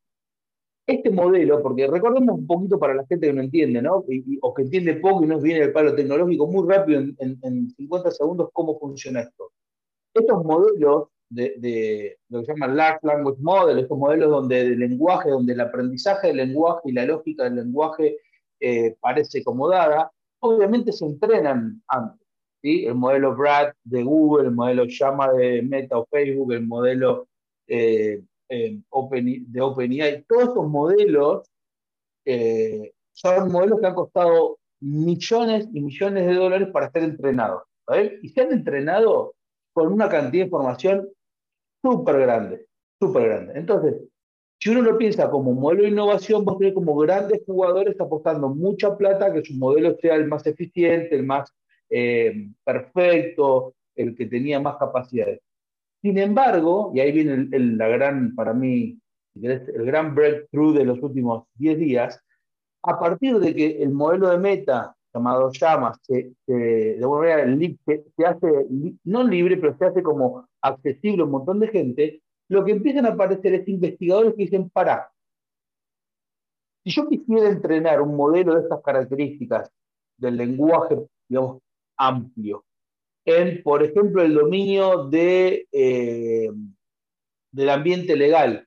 este 0.87 1.11
modelo, 1.11 1.63
porque 1.63 1.87
recordemos 1.87 2.39
un 2.39 2.47
poquito 2.47 2.79
para 2.79 2.93
la 2.93 3.07
gente 3.07 3.27
que 3.27 3.33
no 3.33 3.41
entiende, 3.41 3.81
¿no? 3.81 4.05
o 4.43 4.55
que 4.55 4.63
entiende 4.63 4.97
poco 4.97 5.25
y 5.25 5.27
nos 5.27 5.43
viene 5.43 5.65
el 5.65 5.73
palo 5.73 5.95
tecnológico, 5.95 6.47
muy 6.47 6.69
rápido, 6.69 7.01
en, 7.01 7.17
en, 7.19 7.39
en 7.43 7.71
50 7.71 8.11
segundos, 8.11 8.51
cómo 8.53 8.79
funciona 8.79 9.21
esto. 9.21 9.51
Estos 10.13 10.45
modelos 10.45 11.09
de, 11.31 12.19
lo 12.29 12.41
que 12.41 12.47
se 12.47 12.53
llama 12.53 12.69
Large 12.69 13.01
Language 13.03 13.41
Model, 13.41 13.79
estos 13.79 13.99
modelos 13.99 14.31
donde 14.31 14.61
el 14.61 14.79
lenguaje, 14.79 15.31
donde 15.31 15.53
el 15.53 15.61
aprendizaje 15.61 16.29
del 16.29 16.37
lenguaje 16.39 16.81
y 16.85 16.93
la 16.93 17.05
lógica 17.05 17.45
del 17.45 17.57
lenguaje 17.57 18.19
eh, 18.61 18.97
parece 19.01 19.43
como 19.43 19.69
dada, 19.69 20.11
obviamente 20.41 20.93
se 20.93 21.07
entrenan 21.07 21.83
antes. 21.89 22.27
¿sí? 22.63 22.87
El 22.87 22.95
modelo 22.95 23.35
BRAD 23.35 23.73
de 23.85 24.03
Google, 24.03 24.49
el 24.49 24.55
modelo 24.55 24.85
Llama 24.85 25.33
de 25.33 25.63
Meta 25.63 25.99
o 25.99 26.07
Facebook, 26.07 26.53
el 26.53 26.67
modelo 26.67 27.29
eh, 27.67 28.23
eh, 28.49 28.79
Open, 28.91 29.51
de 29.51 29.61
OpenAI, 29.61 30.25
todos 30.29 30.49
estos 30.49 30.69
modelos 30.69 31.51
son 33.13 33.53
modelos 33.53 33.81
que 33.81 33.87
han 33.87 33.95
costado 33.95 34.59
millones 34.81 35.69
y 35.73 35.81
millones 35.81 36.27
de 36.27 36.35
dólares 36.35 36.69
para 36.73 36.91
ser 36.91 37.05
entrenados. 37.05 37.63
Y 38.23 38.31
se 38.31 38.43
han 38.43 38.53
entrenado 38.53 39.35
con 39.75 39.93
una 39.93 40.09
cantidad 40.09 40.45
de 40.45 40.49
información 40.49 41.09
súper 41.83 42.21
grande, 42.21 42.67
súper 42.99 43.25
grande. 43.29 43.53
Entonces, 43.57 43.97
si 44.59 44.71
uno 44.71 44.81
lo 44.81 44.97
piensa 44.97 45.31
como 45.31 45.53
modelo 45.53 45.83
de 45.83 45.91
innovación, 45.91 46.45
vos 46.45 46.57
tenés 46.59 46.73
como 46.73 46.97
grandes 46.97 47.43
jugadores 47.45 48.01
apostando 48.01 48.49
mucha 48.49 48.97
plata 48.97 49.33
que 49.33 49.45
su 49.45 49.55
modelo 49.55 49.95
sea 50.01 50.15
el 50.15 50.27
más 50.27 50.47
eficiente, 50.47 51.15
el 51.15 51.25
más 51.25 51.53
eh, 51.91 52.49
perfecto, 52.65 53.75
el 53.95 54.17
que 54.17 54.27
tenía 54.27 54.61
más 54.61 54.77
capacidades. 54.79 55.41
Sin 56.01 56.19
embargo, 56.19 56.93
y 56.95 57.01
ahí 57.01 57.13
viene 57.13 57.49
el, 57.53 57.77
la 57.77 57.89
gran, 57.89 58.35
para 58.35 58.55
mí, 58.55 58.99
el 59.35 59.85
gran 59.85 60.15
breakthrough 60.15 60.77
de 60.77 60.85
los 60.85 61.03
últimos 61.03 61.45
10 61.57 61.79
días, 61.79 62.21
a 62.83 62.99
partir 62.99 63.39
de 63.39 63.55
que 63.55 63.83
el 63.83 63.91
modelo 63.91 64.31
de 64.31 64.39
meta 64.39 64.95
llamado 65.15 65.51
Llamas, 65.53 65.99
que, 66.07 66.33
de 66.47 66.99
alguna 67.01 67.21
manera 67.21 67.77
se, 67.87 68.27
hace, 68.27 68.67
no 69.05 69.23
libre, 69.23 69.57
pero 69.57 69.77
se 69.79 69.85
hace 69.87 70.03
como 70.03 70.49
accesible 70.61 71.23
a 71.23 71.25
un 71.25 71.31
montón 71.31 71.61
de 71.61 71.69
gente, 71.69 72.23
lo 72.49 72.65
que 72.65 72.73
empiezan 72.73 73.07
a 73.07 73.11
aparecer 73.11 73.55
es 73.55 73.69
investigadores 73.69 74.35
que 74.35 74.43
dicen, 74.43 74.69
para, 74.71 75.11
si 76.85 76.91
yo 76.91 77.09
quisiera 77.09 77.49
entrenar 77.49 78.03
un 78.03 78.17
modelo 78.17 78.55
de 78.55 78.63
estas 78.63 78.83
características 78.83 79.71
del 80.19 80.37
lenguaje, 80.37 80.99
digamos, 81.29 81.63
amplio, 81.97 82.65
en, 83.25 83.63
por 83.63 83.83
ejemplo, 83.83 84.23
el 84.23 84.35
dominio 84.35 85.07
de, 85.09 85.67
eh, 85.73 86.51
del 87.53 87.71
ambiente 87.71 88.17
legal, 88.17 88.67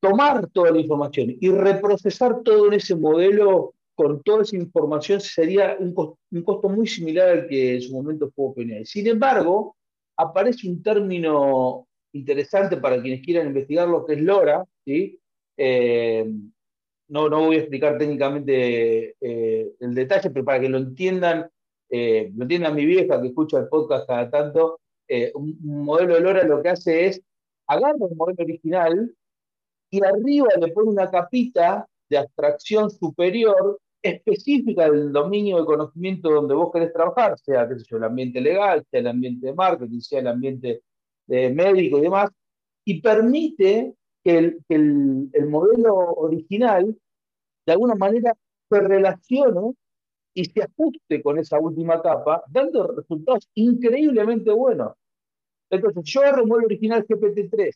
tomar 0.00 0.46
toda 0.48 0.70
la 0.70 0.78
información 0.78 1.36
y 1.40 1.50
reprocesar 1.50 2.42
todo 2.42 2.68
en 2.68 2.74
ese 2.74 2.94
modelo 2.94 3.74
con 3.94 4.22
toda 4.22 4.42
esa 4.42 4.56
información 4.56 5.20
sería 5.20 5.76
un, 5.78 5.94
costo, 5.94 6.68
muy 6.68 6.86
similar 6.86 7.28
al 7.28 7.46
que 7.46 7.74
en 7.74 7.82
su 7.82 7.92
momento 7.92 8.30
fue 8.34 8.46
OpenAI. 8.46 8.84
Sin 8.84 9.06
embargo, 9.06 9.76
aparece 10.16 10.68
un 10.68 10.82
término 10.82 11.86
interesante 12.12 12.76
para 12.76 13.00
quienes 13.00 13.24
quieran 13.24 13.48
investigar 13.48 13.88
lo 13.88 14.04
que 14.04 14.14
es 14.14 14.20
LoRa, 14.20 14.64
¿sí? 14.84 15.18
Eh, 15.56 16.28
no, 17.08 17.28
no 17.28 17.46
voy 17.46 17.56
a 17.56 17.60
explicar 17.60 17.98
técnicamente 17.98 19.16
eh, 19.20 19.72
el 19.78 19.94
detalle, 19.94 20.30
pero 20.30 20.44
para 20.44 20.60
que 20.60 20.68
lo 20.68 20.78
entiendan, 20.78 21.48
eh, 21.90 22.32
lo 22.34 22.42
entienda 22.42 22.70
mi 22.70 22.86
vieja 22.86 23.20
que 23.20 23.28
escucha 23.28 23.58
el 23.58 23.68
podcast 23.68 24.06
cada 24.06 24.30
tanto, 24.30 24.80
un, 25.34 25.58
modelo 25.60 26.14
de 26.14 26.20
LoRa 26.20 26.44
lo 26.44 26.62
que 26.62 26.70
hace 26.70 27.06
es 27.06 27.22
agarra 27.66 28.06
el 28.10 28.16
modelo 28.16 28.42
original 28.42 29.14
y 29.90 30.02
arriba 30.02 30.48
le 30.58 30.72
pone 30.72 30.88
una 30.88 31.10
capita 31.10 31.86
de 32.08 32.18
abstracción 32.18 32.90
superior 32.90 33.78
específica 34.04 34.90
del 34.90 35.12
dominio 35.12 35.58
de 35.58 35.64
conocimiento 35.64 36.30
donde 36.30 36.54
vos 36.54 36.70
querés 36.70 36.92
trabajar, 36.92 37.38
sea 37.38 37.66
qué 37.66 37.74
el 37.96 38.04
ambiente 38.04 38.38
legal, 38.38 38.84
sea 38.90 39.00
el 39.00 39.06
ambiente 39.06 39.46
de 39.46 39.54
marketing, 39.54 40.00
sea 40.00 40.20
el 40.20 40.28
ambiente 40.28 40.82
de 41.26 41.50
médico 41.50 41.98
y 41.98 42.02
demás, 42.02 42.30
y 42.84 43.00
permite 43.00 43.94
que 44.22 44.38
el, 44.38 45.30
el, 45.32 45.46
modelo 45.46 45.94
original 45.94 46.94
de 47.64 47.72
alguna 47.72 47.94
manera 47.94 48.34
se 48.70 48.80
relacione 48.80 49.72
y 50.34 50.44
se 50.44 50.62
ajuste 50.62 51.22
con 51.22 51.38
esa 51.38 51.58
última 51.58 52.02
capa, 52.02 52.42
dando 52.50 52.88
resultados 52.88 53.48
increíblemente 53.54 54.50
buenos. 54.52 54.92
Entonces, 55.70 56.02
yo 56.04 56.20
agarro 56.20 56.44
el 56.44 56.64
original 56.66 57.06
GPT-3 57.06 57.72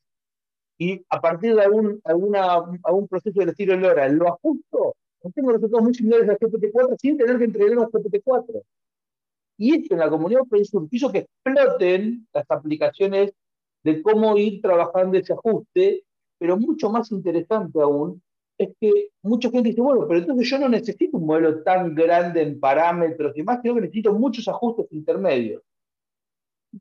y 0.76 1.02
a 1.08 1.20
partir 1.22 1.54
de 1.54 1.62
algún, 1.62 2.00
alguna, 2.04 2.62
algún 2.84 3.08
proceso 3.08 3.40
de 3.40 3.50
estilo 3.50 3.76
LoRa 3.76 4.08
lo 4.10 4.28
ajusto, 4.28 4.94
tengo 5.34 5.52
resultados 5.52 5.84
muy 5.84 5.94
similares 5.94 6.28
al 6.28 6.38
GPT-4 6.38 6.96
sin 7.00 7.18
tener 7.18 7.38
que 7.38 7.44
entregar 7.44 7.78
a 7.78 7.88
GPT-4. 7.88 8.62
Y 9.58 9.74
esto 9.74 9.94
en 9.94 10.00
la 10.00 10.08
comunidad 10.08 10.42
open 10.42 10.64
source 10.64 10.88
hizo 10.92 11.10
que 11.10 11.18
exploten 11.18 12.26
las 12.32 12.44
aplicaciones 12.48 13.32
de 13.82 14.02
cómo 14.02 14.36
ir 14.36 14.60
trabajando 14.62 15.18
ese 15.18 15.32
ajuste, 15.32 16.04
pero 16.38 16.56
mucho 16.56 16.90
más 16.90 17.10
interesante 17.10 17.80
aún 17.80 18.22
es 18.56 18.70
que 18.80 19.10
mucha 19.22 19.50
gente 19.50 19.70
dice, 19.70 19.80
bueno, 19.80 20.06
pero 20.06 20.20
entonces 20.20 20.48
yo 20.48 20.58
no 20.58 20.68
necesito 20.68 21.16
un 21.16 21.26
modelo 21.26 21.62
tan 21.62 21.94
grande 21.94 22.42
en 22.42 22.58
parámetros 22.58 23.36
y 23.36 23.42
más, 23.42 23.60
sino 23.62 23.74
que 23.74 23.82
necesito 23.82 24.12
muchos 24.12 24.46
ajustes 24.48 24.86
intermedios. 24.90 25.62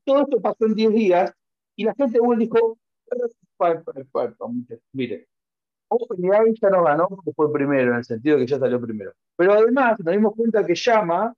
Todo 0.04 0.22
esto 0.24 0.42
pasó 0.42 0.66
en 0.66 0.76
10 0.76 0.94
días 0.94 1.34
y 1.76 1.84
la 1.84 1.94
gente 1.96 2.20
de 2.20 2.36
dijo, 2.38 2.78
mire, 4.92 5.28
OpenAI 5.90 6.54
ya 6.62 6.70
no 6.70 6.84
ganó 6.84 7.08
porque 7.08 7.32
fue 7.34 7.52
primero, 7.52 7.92
en 7.92 7.98
el 7.98 8.06
sentido 8.06 8.38
que 8.38 8.48
ya 8.48 8.60
salió 8.60 8.80
primero. 8.82 9.14
Pero 9.36 9.54
además 9.54 9.98
nos 10.00 10.14
dimos 10.14 10.36
cuenta 10.36 10.66
que 10.66 10.76
Llama, 10.76 11.34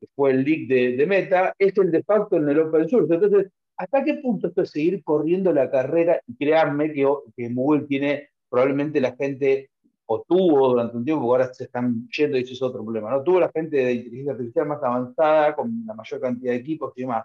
que 0.00 0.06
fue 0.14 0.32
el 0.32 0.44
leak 0.44 0.68
de, 0.68 1.06
Meta, 1.06 1.54
es 1.58 1.76
el 1.76 1.90
de 1.90 2.02
facto 2.02 2.36
en 2.36 2.48
el 2.48 2.60
open 2.60 2.88
source. 2.88 3.14
Entonces, 3.14 3.50
¿hasta 3.76 4.04
qué 4.04 4.14
punto 4.14 4.48
esto 4.48 4.62
es 4.62 4.70
seguir 4.70 5.02
corriendo 5.02 5.52
la 5.52 5.70
carrera? 5.70 6.20
Y 6.26 6.36
créanme 6.36 6.92
que, 6.92 7.06
que 7.36 7.48
Google 7.52 7.86
tiene 7.86 8.30
probablemente 8.48 9.00
la 9.00 9.16
gente, 9.16 9.70
o 10.06 10.22
tuvo 10.22 10.68
durante 10.68 10.96
un 10.96 11.04
tiempo, 11.04 11.26
porque 11.26 11.42
ahora 11.42 11.54
se 11.54 11.64
están 11.64 12.08
yendo 12.08 12.38
y 12.38 12.42
ese 12.42 12.52
es 12.52 12.62
otro 12.62 12.84
problema, 12.84 13.10
¿no? 13.10 13.22
Tuvo 13.22 13.40
la 13.40 13.50
gente 13.50 13.76
de 13.76 13.92
inteligencia 13.94 14.32
artificial 14.32 14.66
más 14.66 14.82
avanzada, 14.82 15.56
con 15.56 15.82
la 15.86 15.94
mayor 15.94 16.20
cantidad 16.20 16.52
de 16.52 16.58
equipos 16.58 16.92
y 16.96 17.00
demás. 17.02 17.24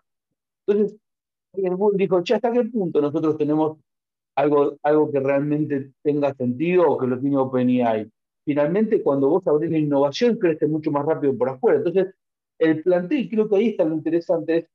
Entonces, 0.65 0.97
Google 1.53 1.97
dijo, 1.97 2.23
che, 2.23 2.35
¿hasta 2.35 2.51
qué 2.51 2.63
punto 2.65 3.01
nosotros 3.01 3.37
tenemos 3.37 3.77
algo, 4.39 4.77
algo 4.83 5.11
que 5.11 5.19
realmente 5.19 5.91
tenga 6.01 6.33
sentido 6.33 6.89
o 6.89 6.97
que 6.97 7.07
lo 7.07 7.19
tiene 7.19 7.37
OpenAI. 7.37 8.09
Finalmente, 8.45 9.03
cuando 9.03 9.27
vos 9.27 9.45
abrís 9.45 9.69
la 9.69 9.77
innovación, 9.77 10.37
crece 10.37 10.65
mucho 10.65 10.91
más 10.91 11.05
rápido 11.05 11.37
por 11.37 11.49
afuera. 11.49 11.79
Entonces, 11.79 12.15
el 12.57 12.81
planteo, 12.81 13.19
y 13.19 13.29
creo 13.29 13.49
que 13.49 13.55
ahí 13.57 13.67
está 13.69 13.83
lo 13.83 13.95
interesante, 13.95 14.57
es 14.57 14.65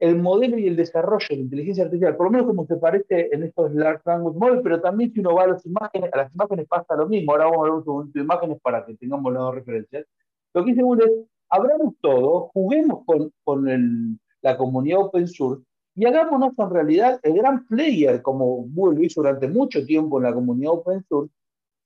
el 0.00 0.16
modelo 0.20 0.58
y 0.58 0.66
el 0.66 0.74
desarrollo 0.74 1.26
de 1.30 1.36
la 1.36 1.42
inteligencia 1.42 1.84
artificial, 1.84 2.16
por 2.16 2.26
lo 2.26 2.32
menos 2.32 2.46
como 2.48 2.66
se 2.66 2.76
parece 2.76 3.28
en 3.30 3.44
estos 3.44 3.72
Large 3.72 4.02
Language 4.04 4.38
Models, 4.38 4.62
pero 4.64 4.80
también 4.80 5.12
si 5.12 5.20
uno 5.20 5.36
va 5.36 5.44
a 5.44 5.46
las 5.46 5.64
imágenes, 5.64 6.12
a 6.12 6.16
las 6.16 6.34
imágenes 6.34 6.66
pasa 6.66 6.96
lo 6.96 7.08
mismo. 7.08 7.30
Ahora 7.30 7.44
vamos 7.44 7.60
a 7.60 7.62
ver 7.64 7.72
un 7.72 7.84
segundo 7.84 8.10
de 8.12 8.20
imágenes 8.20 8.58
para 8.60 8.84
que 8.84 8.96
tengamos 8.96 9.32
las 9.32 9.42
dos 9.42 9.54
referencias. 9.54 10.04
Lo 10.52 10.64
que 10.64 10.70
dice 10.72 10.82
Google 10.82 11.04
es, 11.04 11.12
abramos 11.48 11.94
todo, 12.00 12.50
juguemos 12.52 13.04
con, 13.06 13.32
con 13.44 13.68
el, 13.68 14.18
la 14.40 14.56
comunidad 14.56 14.98
open 15.02 15.28
source 15.28 15.64
y 15.94 16.06
hagámonos 16.06 16.52
en 16.58 16.70
realidad 16.70 17.20
el 17.22 17.34
gran 17.34 17.66
player, 17.66 18.22
como 18.22 18.64
Google 18.68 18.98
lo 18.98 19.04
hizo 19.04 19.20
durante 19.20 19.48
mucho 19.48 19.84
tiempo 19.84 20.18
en 20.18 20.24
la 20.24 20.32
comunidad 20.32 20.72
open 20.72 21.04
source, 21.08 21.32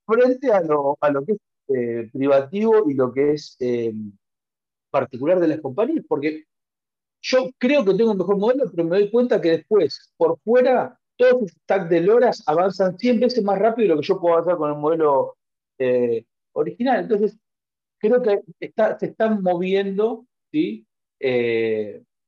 frente 0.05 0.51
a 0.51 0.61
lo, 0.61 0.97
a 1.01 1.09
lo 1.09 1.25
que 1.25 1.33
es 1.33 1.39
eh, 1.69 2.09
privativo 2.13 2.89
y 2.89 2.93
lo 2.93 3.11
que 3.11 3.33
es 3.33 3.57
eh, 3.59 3.93
particular 4.89 5.39
de 5.39 5.49
las 5.49 5.59
compañías, 5.59 6.05
porque 6.07 6.45
yo 7.21 7.49
creo 7.57 7.83
que 7.83 7.93
tengo 7.95 8.11
un 8.11 8.17
mejor 8.17 8.37
modelo, 8.37 8.71
pero 8.71 8.87
me 8.87 8.99
doy 8.99 9.11
cuenta 9.11 9.41
que 9.41 9.51
después, 9.51 10.13
por 10.15 10.39
fuera, 10.39 10.97
todos 11.17 11.41
los 11.41 11.51
stacks 11.51 11.89
de 11.89 12.01
LoRas 12.01 12.43
avanzan 12.47 12.97
100 12.97 13.19
veces 13.19 13.43
más 13.43 13.59
rápido 13.59 13.89
de 13.89 13.95
lo 13.95 14.01
que 14.01 14.07
yo 14.07 14.21
puedo 14.21 14.35
avanzar 14.35 14.57
con 14.57 14.71
el 14.71 14.77
modelo 14.77 15.35
eh, 15.79 16.25
original. 16.53 17.01
Entonces, 17.01 17.37
creo 17.97 18.21
que 18.21 18.41
está, 18.59 18.97
se 18.97 19.07
están 19.07 19.41
moviendo, 19.41 20.25
¿sí? 20.51 20.85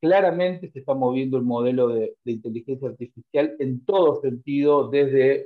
Claramente 0.02 0.70
se 0.72 0.80
está 0.80 0.94
moviendo 0.94 1.38
el 1.38 1.44
modelo 1.44 1.90
de, 1.90 2.16
inteligencia 2.26 2.90
artificial 2.90 3.56
en 3.60 3.84
todo 3.86 4.22
sentido, 4.22 4.90
desde 4.90 5.46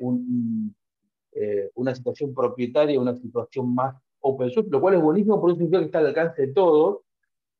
eh, 1.34 1.72
una 1.76 1.96
situación 1.96 2.34
propietaria 2.34 2.98
a 2.98 3.02
una 3.02 3.16
situación 3.16 3.74
más 3.74 3.96
open 4.20 4.52
source, 4.52 4.70
lo 4.70 4.82
cual 4.82 4.96
es 4.96 5.02
buenísimo 5.02 5.40
porque 5.40 5.56
significa 5.56 5.80
que 5.80 5.86
está 5.86 6.00
al 6.00 6.08
alcance 6.08 6.48
de 6.48 6.54
todos. 6.54 7.00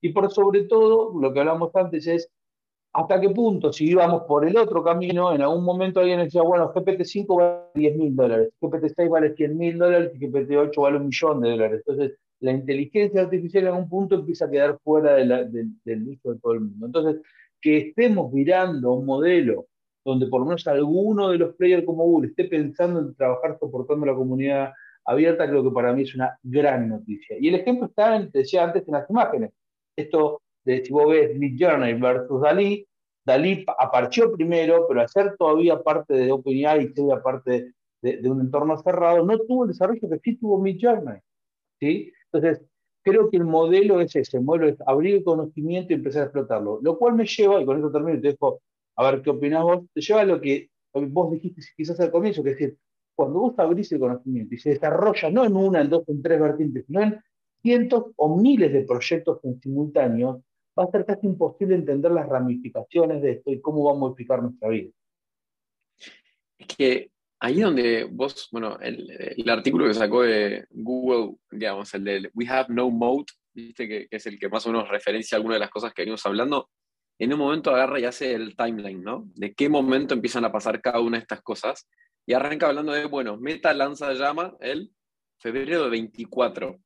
Y 0.02 0.10
por 0.10 0.32
sobre 0.32 0.64
todo, 0.64 1.18
lo 1.20 1.34
que 1.34 1.40
hablamos 1.40 1.76
antes 1.76 2.06
es 2.08 2.30
hasta 2.94 3.20
qué 3.20 3.30
punto, 3.30 3.74
si 3.74 3.86
íbamos 3.86 4.24
por 4.24 4.48
el 4.48 4.56
otro 4.56 4.84
camino, 4.84 5.34
en 5.34 5.42
algún 5.42 5.64
momento 5.64 6.00
alguien 6.00 6.20
decía, 6.20 6.44
bueno, 6.44 6.72
GPT-5 6.72 7.36
vale 7.36 7.60
10 7.74 7.98
mil 7.98 8.16
dólares, 8.16 8.50
GPT-6 8.62 9.10
vale 9.10 9.34
100 9.34 9.58
mil 9.58 9.78
dólares 9.80 10.12
y 10.14 10.20
GPT-8 10.20 10.80
vale 10.80 10.98
un 10.98 11.06
millón 11.08 11.42
de 11.42 11.50
dólares. 11.50 11.84
Entonces, 11.88 12.20
la 12.44 12.52
inteligencia 12.52 13.22
artificial 13.22 13.68
en 13.68 13.74
un 13.76 13.90
punto 13.90 14.16
empieza 14.16 14.46
a 14.46 14.52
quedar 14.52 14.78
fuera 14.84 15.14
del 15.14 16.08
uso 16.10 16.34
de 16.34 16.40
todo 16.40 16.54
el 16.54 16.60
mundo. 16.60 16.88
Entonces, 16.88 17.22
que 17.62 17.78
estemos 17.78 18.34
mirando 18.34 18.92
un 18.92 19.06
modelo 19.06 19.68
donde 20.04 20.28
por 20.28 20.42
lo 20.42 20.48
menos 20.48 20.68
alguno 20.68 21.30
de 21.30 21.38
los 21.38 21.56
players 21.56 21.86
como 21.86 22.04
Google 22.04 22.32
esté 22.32 22.44
pensando 22.44 23.00
en 23.00 23.16
trabajar 23.16 23.58
soportando 23.58 24.06
la 24.06 24.14
comunidad 24.14 24.74
abierta, 25.06 25.48
creo 25.48 25.64
que 25.64 25.72
para 25.72 25.94
mí 25.94 26.02
es 26.02 26.16
una 26.16 26.38
gran 26.44 26.90
noticia. 26.90 27.38
Y 27.40 27.48
el 27.48 27.56
ejemplo 27.56 27.88
está, 27.88 28.20
decía 28.34 28.66
antes, 28.66 28.86
en 28.86 28.94
las 28.94 29.10
imágenes. 29.10 29.52
Esto 29.96 30.42
de 30.66 30.84
si 30.84 30.92
vos 30.92 31.10
ves 31.10 31.38
Midjourney 31.38 31.94
versus 31.94 32.42
Dalí, 32.42 32.86
Dalí 33.26 33.64
apareció 33.80 34.34
primero, 34.34 34.86
pero 34.90 35.00
al 35.00 35.08
ser 35.08 35.38
todavía 35.38 35.82
parte 35.82 36.14
de 36.14 36.30
OpenAI 36.30 36.84
y 36.84 36.94
todavía 36.94 37.24
parte 37.24 37.74
de, 38.02 38.30
un 38.30 38.42
entorno 38.42 38.78
cerrado, 38.80 39.26
no 39.26 39.40
tuvo 39.40 39.64
el 39.64 39.70
desarrollo 39.70 40.10
que 40.10 40.20
sí 40.22 40.36
tuvo 40.36 40.60
Midjourney. 40.60 41.20
¿sí? 41.80 42.12
Entonces, 42.34 42.66
creo 43.04 43.30
que 43.30 43.38
el 43.38 43.46
modelo 43.46 44.02
es 44.02 44.16
ese, 44.16 44.38
el 44.38 44.44
modelo 44.44 44.68
es 44.68 44.78
abrir 44.86 45.16
el 45.16 45.24
conocimiento 45.24 45.94
y 45.94 45.96
empezar 45.96 46.24
a 46.24 46.26
explotarlo. 46.26 46.80
Lo 46.82 46.98
cual 46.98 47.16
me 47.16 47.26
lleva, 47.26 47.62
y 47.62 47.66
con 47.66 47.78
esto 47.78 47.92
termino 47.92 48.20
te 48.20 48.30
dejo 48.30 48.62
a 48.96 49.12
ver 49.12 49.22
qué 49.22 49.30
opinás 49.30 49.64
vos, 49.64 49.86
te 49.94 50.02
lleva 50.02 50.22
a 50.22 50.26
lo 50.26 50.42
que 50.42 50.70
vos 50.94 51.32
dijiste 51.32 51.62
quizás 51.76 52.00
al 52.00 52.12
comienzo, 52.12 52.44
que 52.44 52.52
es 52.52 52.58
decir, 52.58 52.78
cuando 53.16 53.40
vos 53.40 53.54
abrís 53.58 53.92
el 53.92 54.00
conocimiento 54.00 54.56
y 54.56 54.58
se 54.58 54.72
desarrolla 54.72 55.30
no 55.30 55.46
en 55.46 55.56
una, 55.56 55.82
en 55.82 55.90
dos, 55.90 56.08
en 56.08 56.22
tres 56.22 56.40
vertientes, 56.40 56.86
sino 56.86 57.02
en 57.02 57.20
cientos 57.62 58.06
o 58.16 58.38
miles 58.38 58.74
de 58.74 58.84
proyectos 58.84 59.40
en 59.44 59.60
simultáneo, 59.62 60.44
va 60.78 60.86
a 60.86 60.92
ser 60.92 61.06
casi 61.06 61.28
imposible 61.28 61.76
entender 61.76 62.12
las 62.12 62.28
ramificaciones 62.28 63.22
de 63.22 63.32
esto 63.34 63.52
y 63.52 63.62
cómo 63.62 63.84
va 63.86 63.92
a 63.92 63.96
modificar 63.96 64.42
nuestra 64.42 64.70
vida. 64.70 64.90
Es 66.58 66.68
que 66.76 67.13
ahí 67.44 67.60
donde 67.60 68.06
vos, 68.06 68.48
bueno, 68.52 68.80
el, 68.80 69.50
artículo 69.50 69.86
que 69.86 69.94
sacó 69.94 70.22
de 70.22 70.66
Google, 70.72 71.36
digamos, 71.52 71.94
el 71.94 72.04
de 72.06 72.32
We 72.34 72.48
Have 72.48 72.68
No 72.70 72.90
Mode, 72.90 73.26
¿viste? 73.54 73.86
Que, 73.86 74.08
es 74.10 74.26
el 74.28 74.40
que 74.40 74.48
más 74.48 74.66
o 74.66 74.72
menos 74.72 74.88
referencia 74.88 75.36
a 75.36 75.40
alguna 75.40 75.56
de 75.56 75.60
las 75.60 75.70
cosas 75.70 75.94
que 75.94 76.04
venimos 76.04 76.26
hablando, 76.26 76.70
en 77.20 77.34
un 77.34 77.40
momento 77.40 77.72
agarra 77.72 78.00
y 78.00 78.06
hace 78.06 78.34
el 78.34 78.56
timeline, 78.56 79.04
¿no? 79.04 79.30
De 79.36 79.54
qué 79.54 79.68
momento 79.68 80.14
empiezan 80.14 80.46
a 80.46 80.54
pasar 80.54 80.82
cada 80.82 81.02
una 81.02 81.18
de 81.18 81.24
estas 81.24 81.42
cosas. 81.42 81.90
Y 82.26 82.34
arranca 82.34 82.70
hablando 82.70 82.94
de, 82.94 83.06
bueno, 83.06 83.36
Meta 83.36 83.74
lanza 83.74 84.14
llama 84.14 84.56
el 84.62 84.94
febrero 85.38 85.84
de 85.84 85.90
24. 85.90 86.80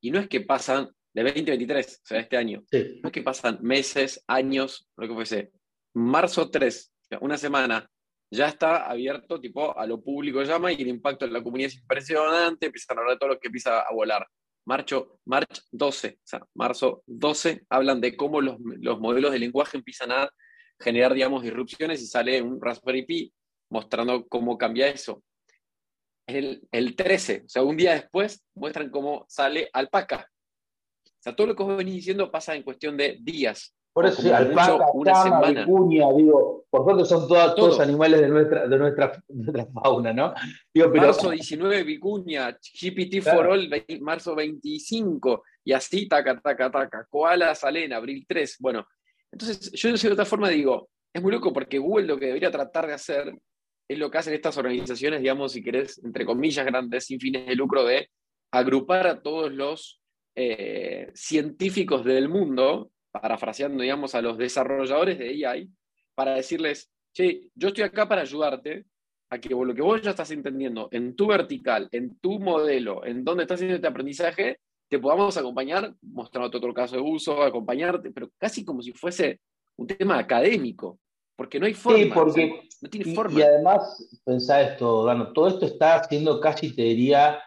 Y 0.00 0.12
no 0.12 0.20
es 0.20 0.28
que 0.28 0.42
pasan 0.42 0.90
de 1.12 1.24
2023, 1.24 2.02
o 2.04 2.06
sea, 2.06 2.20
este 2.20 2.36
año. 2.36 2.62
No 2.70 3.08
es 3.08 3.12
que 3.12 3.22
pasan 3.22 3.58
meses, 3.62 4.22
años, 4.28 4.88
lo 4.96 5.08
que 5.08 5.14
fuese. 5.14 5.50
Marzo 5.94 6.48
3, 6.50 6.92
una 7.20 7.36
semana, 7.36 7.90
ya 8.30 8.48
está 8.48 8.88
abierto 8.88 9.40
tipo 9.40 9.76
a 9.78 9.86
lo 9.86 10.02
público 10.02 10.42
llama 10.42 10.72
y 10.72 10.82
el 10.82 10.88
impacto 10.88 11.24
en 11.24 11.32
la 11.32 11.42
comunidad 11.42 11.68
es 11.68 11.76
impresionante, 11.76 12.66
empiezan 12.66 12.98
a 12.98 13.00
hablar 13.00 13.14
de 13.14 13.18
todo 13.18 13.30
lo 13.30 13.38
que 13.38 13.48
empieza 13.48 13.80
a 13.80 13.92
volar. 13.92 14.26
Marcho, 14.66 15.20
March 15.24 15.62
12, 15.72 16.08
o 16.08 16.26
sea, 16.26 16.46
marzo 16.54 17.02
12, 17.06 17.62
hablan 17.70 18.02
de 18.02 18.16
cómo 18.16 18.42
los, 18.42 18.58
modelos 19.00 19.32
de 19.32 19.38
lenguaje 19.38 19.78
empiezan 19.78 20.12
a 20.12 20.30
generar, 20.78 21.14
digamos, 21.14 21.42
disrupciones 21.42 22.02
y 22.02 22.06
sale 22.06 22.42
un 22.42 22.60
Raspberry 22.60 23.06
Pi 23.06 23.32
mostrando 23.70 24.28
cómo 24.28 24.58
cambia 24.58 24.88
eso. 24.88 25.22
El, 26.26 26.68
el 26.70 26.94
13, 26.94 27.44
o 27.46 27.48
sea, 27.48 27.62
un 27.62 27.78
día 27.78 27.94
después, 27.94 28.44
muestran 28.54 28.90
cómo 28.90 29.24
sale 29.26 29.70
Alpaca. 29.72 30.28
O 31.06 31.22
sea, 31.22 31.34
todo 31.34 31.46
lo 31.46 31.56
que 31.56 31.62
os 31.62 31.76
venís 31.78 31.94
diciendo 31.94 32.30
pasa 32.30 32.54
en 32.54 32.62
cuestión 32.62 32.94
de 32.98 33.16
días. 33.22 33.74
Por 33.98 34.06
eso, 34.06 34.22
sí, 34.22 34.30
alpaca, 34.30 34.78
chama, 35.04 35.50
vicuña, 35.50 36.06
digo, 36.16 36.64
por 36.70 36.84
suerte 36.84 37.04
son 37.04 37.26
todos 37.26 37.80
animales 37.80 38.20
de 38.20 38.28
nuestra, 38.28 38.68
de 38.68 38.78
nuestra, 38.78 39.20
fauna, 39.74 40.12
¿no? 40.12 40.32
Digo, 40.72 40.92
pero... 40.92 41.06
Marzo 41.06 41.30
19, 41.30 41.82
vicuña, 41.82 42.56
GPT 42.80 43.20
for 43.20 43.48
all, 43.48 43.68
marzo 44.00 44.36
25, 44.36 45.42
y 45.64 45.72
así, 45.72 46.06
taca, 46.06 46.38
taca, 46.38 46.70
taca, 46.70 47.08
koala, 47.10 47.56
salena, 47.56 47.96
abril 47.96 48.24
3. 48.28 48.58
Bueno, 48.60 48.86
entonces 49.32 49.72
yo 49.72 49.92
de 49.92 50.12
otra 50.12 50.24
forma 50.24 50.48
digo, 50.48 50.90
es 51.12 51.20
muy 51.20 51.32
loco 51.32 51.52
porque 51.52 51.78
Google 51.78 52.06
lo 52.06 52.20
que 52.20 52.26
debería 52.26 52.52
tratar 52.52 52.86
de 52.86 52.92
hacer 52.92 53.36
es 53.88 53.98
lo 53.98 54.12
que 54.12 54.18
hacen 54.18 54.32
estas 54.32 54.56
organizaciones, 54.58 55.22
digamos, 55.22 55.50
si 55.50 55.60
querés, 55.60 56.00
entre 56.04 56.24
comillas, 56.24 56.64
grandes, 56.64 57.06
sin 57.06 57.18
fines 57.18 57.48
de 57.48 57.56
lucro, 57.56 57.82
de 57.82 58.10
agrupar 58.52 59.08
a 59.08 59.20
todos 59.20 59.50
los 59.52 60.00
eh, 60.36 61.10
científicos 61.14 62.04
del 62.04 62.28
mundo, 62.28 62.92
parafraseando, 63.20 63.82
digamos, 63.82 64.14
a 64.14 64.22
los 64.22 64.38
desarrolladores 64.38 65.18
de 65.18 65.46
AI, 65.46 65.68
para 66.14 66.34
decirles, 66.34 66.90
che, 67.12 67.50
yo 67.54 67.68
estoy 67.68 67.84
acá 67.84 68.08
para 68.08 68.22
ayudarte 68.22 68.84
a 69.30 69.38
que 69.38 69.50
lo 69.50 69.74
que 69.74 69.82
vos 69.82 70.00
ya 70.00 70.10
estás 70.10 70.30
entendiendo 70.30 70.88
en 70.90 71.14
tu 71.14 71.26
vertical, 71.26 71.88
en 71.92 72.18
tu 72.18 72.38
modelo, 72.38 73.04
en 73.04 73.24
dónde 73.24 73.44
estás 73.44 73.56
haciendo 73.56 73.76
este 73.76 73.88
aprendizaje, 73.88 74.58
te 74.88 74.98
podamos 74.98 75.36
acompañar, 75.36 75.94
mostrándote 76.00 76.56
otro 76.56 76.72
caso 76.72 76.96
de 76.96 77.02
uso, 77.02 77.42
acompañarte, 77.42 78.10
pero 78.10 78.30
casi 78.38 78.64
como 78.64 78.80
si 78.80 78.92
fuese 78.92 79.40
un 79.76 79.86
tema 79.86 80.18
académico, 80.18 80.98
porque 81.36 81.60
no 81.60 81.66
hay 81.66 81.74
forma. 81.74 81.98
Sí, 81.98 82.10
porque, 82.12 82.62
no 82.80 82.90
tiene 82.90 83.14
forma. 83.14 83.38
Y, 83.38 83.42
además, 83.42 84.20
pensá 84.24 84.62
esto, 84.62 85.04
Dano, 85.04 85.32
todo 85.32 85.48
esto 85.48 85.66
está 85.66 86.02
siendo 86.04 86.40
casi, 86.40 86.74
te 86.74 86.82
diría, 86.82 87.38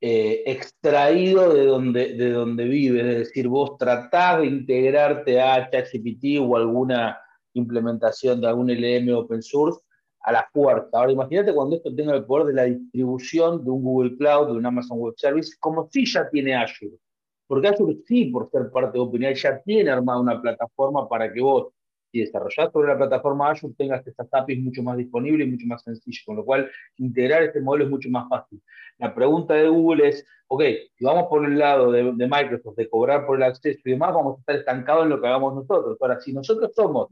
eh, 0.00 0.42
extraído 0.46 1.52
de 1.54 1.66
donde, 1.66 2.14
de 2.14 2.30
donde 2.30 2.64
vive, 2.64 3.00
es 3.00 3.18
decir, 3.18 3.48
vos 3.48 3.78
tratás 3.78 4.40
de 4.40 4.46
integrarte 4.46 5.40
a 5.40 5.70
ChatGPT 5.70 6.38
o 6.40 6.56
alguna 6.56 7.18
implementación 7.54 8.40
de 8.40 8.48
algún 8.48 8.70
LM 8.70 9.14
open 9.14 9.42
source 9.42 9.80
a 10.20 10.32
la 10.32 10.48
fuerza. 10.52 10.90
Ahora 10.92 11.12
imagínate 11.12 11.54
cuando 11.54 11.76
esto 11.76 11.94
tenga 11.94 12.14
el 12.14 12.24
poder 12.24 12.48
de 12.48 12.52
la 12.52 12.64
distribución 12.64 13.64
de 13.64 13.70
un 13.70 13.82
Google 13.82 14.16
Cloud, 14.16 14.48
de 14.48 14.52
un 14.52 14.66
Amazon 14.66 14.98
Web 14.98 15.14
Service, 15.16 15.56
como 15.60 15.88
si 15.90 16.04
ya 16.04 16.28
tiene 16.28 16.54
Azure. 16.54 16.98
Porque 17.46 17.68
Azure 17.68 17.96
sí, 18.06 18.26
por 18.26 18.50
ser 18.50 18.70
parte 18.70 18.98
de 18.98 19.04
OpenAI, 19.04 19.34
ya 19.34 19.62
tiene 19.62 19.90
armada 19.90 20.20
una 20.20 20.42
plataforma 20.42 21.08
para 21.08 21.32
que 21.32 21.40
vos, 21.40 21.68
si 22.16 22.20
desarrollás 22.24 22.72
sobre 22.72 22.88
la 22.88 22.96
plataforma 22.96 23.50
Azure, 23.50 23.74
tengas 23.76 24.06
estas 24.06 24.28
APIs 24.32 24.62
mucho 24.62 24.82
más 24.82 24.96
disponibles 24.96 25.46
y 25.46 25.50
mucho 25.50 25.66
más 25.66 25.82
sencillo, 25.82 26.20
con 26.24 26.36
lo 26.36 26.44
cual 26.44 26.70
integrar 26.96 27.42
este 27.42 27.60
modelo 27.60 27.84
es 27.84 27.90
mucho 27.90 28.08
más 28.08 28.28
fácil. 28.28 28.62
La 28.98 29.14
pregunta 29.14 29.54
de 29.54 29.68
Google 29.68 30.08
es, 30.08 30.26
ok, 30.48 30.62
si 30.96 31.04
vamos 31.04 31.26
por 31.28 31.44
el 31.44 31.58
lado 31.58 31.92
de, 31.92 32.12
de 32.12 32.26
Microsoft, 32.26 32.76
de 32.76 32.88
cobrar 32.88 33.26
por 33.26 33.36
el 33.36 33.42
acceso 33.42 33.80
y 33.84 33.90
demás, 33.90 34.14
vamos 34.14 34.36
a 34.36 34.40
estar 34.40 34.56
estancados 34.56 35.04
en 35.04 35.10
lo 35.10 35.20
que 35.20 35.26
hagamos 35.26 35.54
nosotros. 35.54 35.98
Ahora, 36.00 36.18
si 36.20 36.32
nosotros 36.32 36.72
somos 36.74 37.08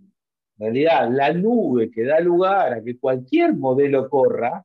en 0.59 0.67
realidad, 0.67 1.11
la 1.11 1.33
nube 1.33 1.91
que 1.91 2.05
da 2.05 2.21
lugar 2.21 2.73
a 2.73 2.83
que 2.83 2.99
cualquier 2.99 3.55
modelo 3.55 4.09
corra, 4.09 4.65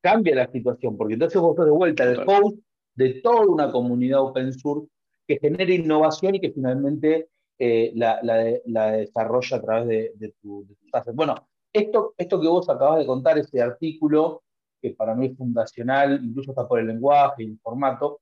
cambia 0.00 0.34
la 0.36 0.50
situación, 0.50 0.96
porque 0.96 1.14
entonces 1.14 1.40
vos 1.40 1.56
sos 1.56 1.64
de 1.64 1.72
vuelta 1.72 2.04
el 2.04 2.20
host 2.26 2.58
de 2.94 3.20
toda 3.20 3.46
una 3.46 3.72
comunidad 3.72 4.20
open 4.20 4.52
source 4.52 4.88
que 5.26 5.38
genera 5.38 5.72
innovación 5.72 6.34
y 6.34 6.40
que 6.40 6.52
finalmente 6.52 7.28
eh, 7.58 7.92
la, 7.94 8.92
desarrolla 8.92 9.56
a 9.56 9.62
través 9.62 9.88
de, 9.88 10.12
de, 10.16 10.34
tu, 10.40 10.66
Bueno, 11.14 11.48
esto, 11.72 12.14
esto 12.16 12.40
que 12.40 12.48
vos 12.48 12.68
acabas 12.68 12.98
de 12.98 13.06
contar, 13.06 13.38
ese 13.38 13.60
artículo, 13.60 14.42
que 14.80 14.90
para 14.90 15.14
mí 15.14 15.26
es 15.26 15.36
fundacional, 15.36 16.20
incluso 16.22 16.50
está 16.50 16.66
por 16.66 16.80
el 16.80 16.86
lenguaje 16.86 17.42
y 17.42 17.46
el 17.46 17.58
formato, 17.60 18.20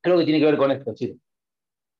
creo 0.00 0.18
que 0.18 0.24
tiene 0.24 0.40
que 0.40 0.46
ver 0.46 0.56
con 0.56 0.70
esto. 0.70 0.90
Es 0.92 1.00
decir, 1.00 1.18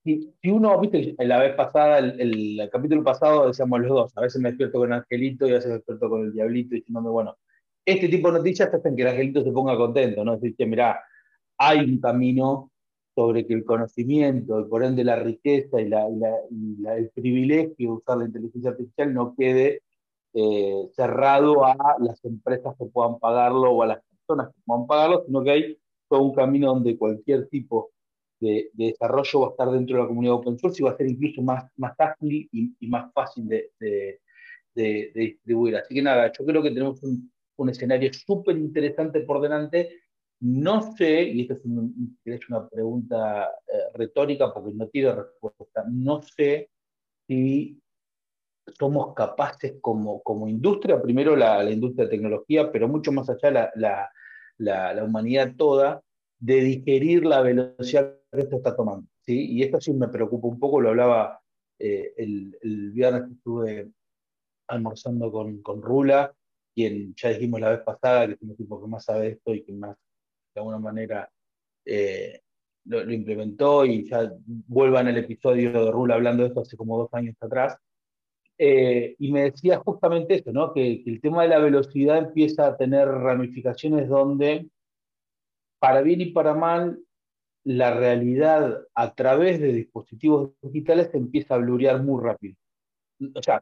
si, 0.03 0.49
uno, 0.49 0.79
viste, 0.79 1.15
la 1.19 1.39
vez 1.39 1.55
pasada, 1.55 1.99
el, 1.99 2.69
capítulo 2.71 3.03
pasado 3.03 3.47
decíamos 3.47 3.81
los 3.81 3.89
dos, 3.89 4.17
a 4.17 4.21
veces 4.21 4.41
me 4.41 4.49
despierto 4.49 4.79
con 4.79 4.93
Angelito 4.93 5.47
y 5.47 5.51
a 5.51 5.55
veces 5.55 5.67
me 5.69 5.75
despierto 5.75 6.09
con 6.09 6.21
el 6.21 6.33
Diablito 6.33 6.75
diciéndome, 6.75 7.09
bueno, 7.09 7.37
este 7.85 8.07
tipo 8.07 8.31
de 8.31 8.39
noticias 8.39 8.73
hacen 8.73 8.95
que 8.95 9.01
el 9.01 9.09
Angelito 9.09 9.43
se 9.43 9.51
ponga 9.51 9.75
contento, 9.75 10.23
¿no? 10.23 10.35
Es 10.35 10.41
decir, 10.41 10.55
que 10.55 10.65
mira, 10.65 11.01
hay 11.57 11.79
un 11.79 11.99
camino 11.99 12.71
sobre 13.17 13.47
que 13.47 13.55
el 13.55 13.65
conocimiento 13.65 14.59
y 14.59 14.65
por 14.65 14.83
ende 14.83 15.03
la 15.03 15.15
riqueza 15.15 15.81
y, 15.81 15.89
la, 15.89 16.05
el 16.95 17.09
privilegio 17.15 17.73
de 17.75 17.87
usar 17.87 18.19
la 18.19 18.25
inteligencia 18.25 18.69
artificial 18.69 19.11
no 19.11 19.33
quede 19.35 19.81
eh, 20.35 20.87
cerrado 20.95 21.65
a 21.65 21.75
las 21.99 22.23
empresas 22.23 22.75
que 22.77 22.85
puedan 22.85 23.17
pagarlo 23.17 23.71
o 23.71 23.81
a 23.81 23.87
las 23.87 24.03
personas 24.03 24.53
que 24.53 24.61
puedan 24.63 24.85
pagarlo, 24.85 25.23
sino 25.25 25.43
que 25.43 25.49
hay 25.49 25.79
todo 26.07 26.21
un 26.21 26.35
camino 26.35 26.67
donde 26.67 26.95
cualquier 26.95 27.47
tipo 27.47 27.89
de, 28.39 28.69
desarrollo 28.73 29.39
va 29.39 29.47
a 29.47 29.49
estar 29.49 29.71
dentro 29.71 29.95
de 29.95 30.03
la 30.03 30.07
comunidad 30.07 30.35
open 30.35 30.59
source 30.59 30.79
y 30.79 30.85
va 30.85 30.91
a 30.91 30.97
ser 30.97 31.07
incluso 31.07 31.41
más, 31.41 31.65
más 31.75 31.99
ágil 31.99 32.47
y, 32.51 32.87
más 32.87 33.11
fácil 33.13 33.47
de, 33.47 33.71
de, 34.75 35.11
distribuir. 35.15 35.77
Así 35.77 35.95
que 35.95 36.03
nada, 36.03 36.31
yo 36.37 36.45
creo 36.45 36.61
que 36.61 36.69
tenemos 36.69 37.01
un, 37.01 37.31
un 37.55 37.69
escenario 37.69 38.13
súper 38.13 38.57
interesante 38.57 39.21
por 39.21 39.41
delante. 39.41 39.89
No 40.39 40.95
sé, 40.95 41.23
y 41.23 41.41
esta 41.41 41.55
es, 41.55 42.49
una 42.49 42.69
pregunta 42.69 43.49
eh, 43.67 43.91
retórica 43.95 44.53
porque 44.53 44.71
no 44.73 44.87
tiene 44.87 45.13
respuesta, 45.15 45.83
no 45.89 46.21
sé 46.21 46.69
si 47.27 47.81
somos 48.77 49.15
capaces 49.15 49.75
como, 49.81 50.21
como 50.21 50.47
industria, 50.47 51.01
primero 51.01 51.35
la, 51.35 51.69
industria 51.69 52.05
de 52.05 52.11
tecnología, 52.11 52.71
pero 52.71 52.87
mucho 52.87 53.11
más 53.11 53.29
allá 53.29 53.71
la, 53.75 54.11
la, 54.57 54.93
la, 54.93 55.03
humanidad 55.03 55.55
toda, 55.55 56.03
de 56.39 56.61
digerir 56.61 57.25
la 57.25 57.41
velocidad 57.41 58.15
que 58.31 58.41
esto 58.41 58.57
está 58.57 58.75
tomando. 58.75 59.07
¿sí? 59.21 59.51
Y 59.51 59.63
esto 59.63 59.81
sí 59.81 59.93
me 59.93 60.07
preocupa 60.07 60.47
un 60.47 60.59
poco, 60.59 60.81
lo 60.81 60.89
hablaba 60.89 61.41
eh, 61.79 62.13
el, 62.17 62.57
el, 62.61 62.91
viernes 62.91 63.23
que 63.23 63.33
estuve 63.33 63.91
almorzando 64.67 65.31
con, 65.31 65.61
con, 65.61 65.81
Rula, 65.81 66.33
quien 66.75 67.15
ya 67.15 67.29
dijimos 67.29 67.61
la 67.61 67.69
vez 67.69 67.81
pasada 67.81 68.27
que 68.27 68.33
es 68.33 68.41
un 68.41 68.55
tipo 68.55 68.81
que 68.81 68.87
más 68.87 69.05
sabe 69.05 69.29
esto 69.29 69.53
y 69.53 69.63
que 69.63 69.73
más, 69.73 69.97
de 70.57 70.61
alguna 70.61 70.79
manera, 70.79 71.29
eh, 71.85 72.41
lo, 72.85 73.11
implementó 73.11 73.85
y 73.85 74.09
ya 74.09 74.31
vuelvan 74.67 75.07
el 75.07 75.17
episodio 75.17 75.71
de 75.71 75.91
Rula 75.91 76.15
hablando 76.15 76.41
de 76.41 76.49
esto 76.49 76.61
hace 76.61 76.75
como 76.75 76.97
dos 76.97 77.13
años 77.13 77.35
atrás. 77.39 77.77
Eh, 78.57 79.15
y 79.19 79.31
me 79.31 79.43
decía 79.43 79.77
justamente 79.77 80.33
esto, 80.33 80.51
¿no? 80.51 80.73
que, 80.73 81.03
el 81.05 81.21
tema 81.21 81.43
de 81.43 81.49
la 81.49 81.59
velocidad 81.59 82.17
empieza 82.17 82.65
a 82.65 82.75
tener 82.75 83.07
ramificaciones 83.07 84.09
donde 84.09 84.67
para 85.77 86.01
bien 86.01 86.21
y 86.21 86.31
para 86.31 86.55
mal, 86.55 86.99
la 87.63 87.93
realidad 87.93 88.81
a 88.95 89.13
través 89.13 89.59
de 89.59 89.73
dispositivos 89.73 90.53
digitales 90.63 91.11
empieza 91.13 91.53
a 91.53 91.59
blurear 91.59 92.01
muy 92.01 92.23
rápido. 92.23 92.55
O 93.35 93.43
sea, 93.43 93.61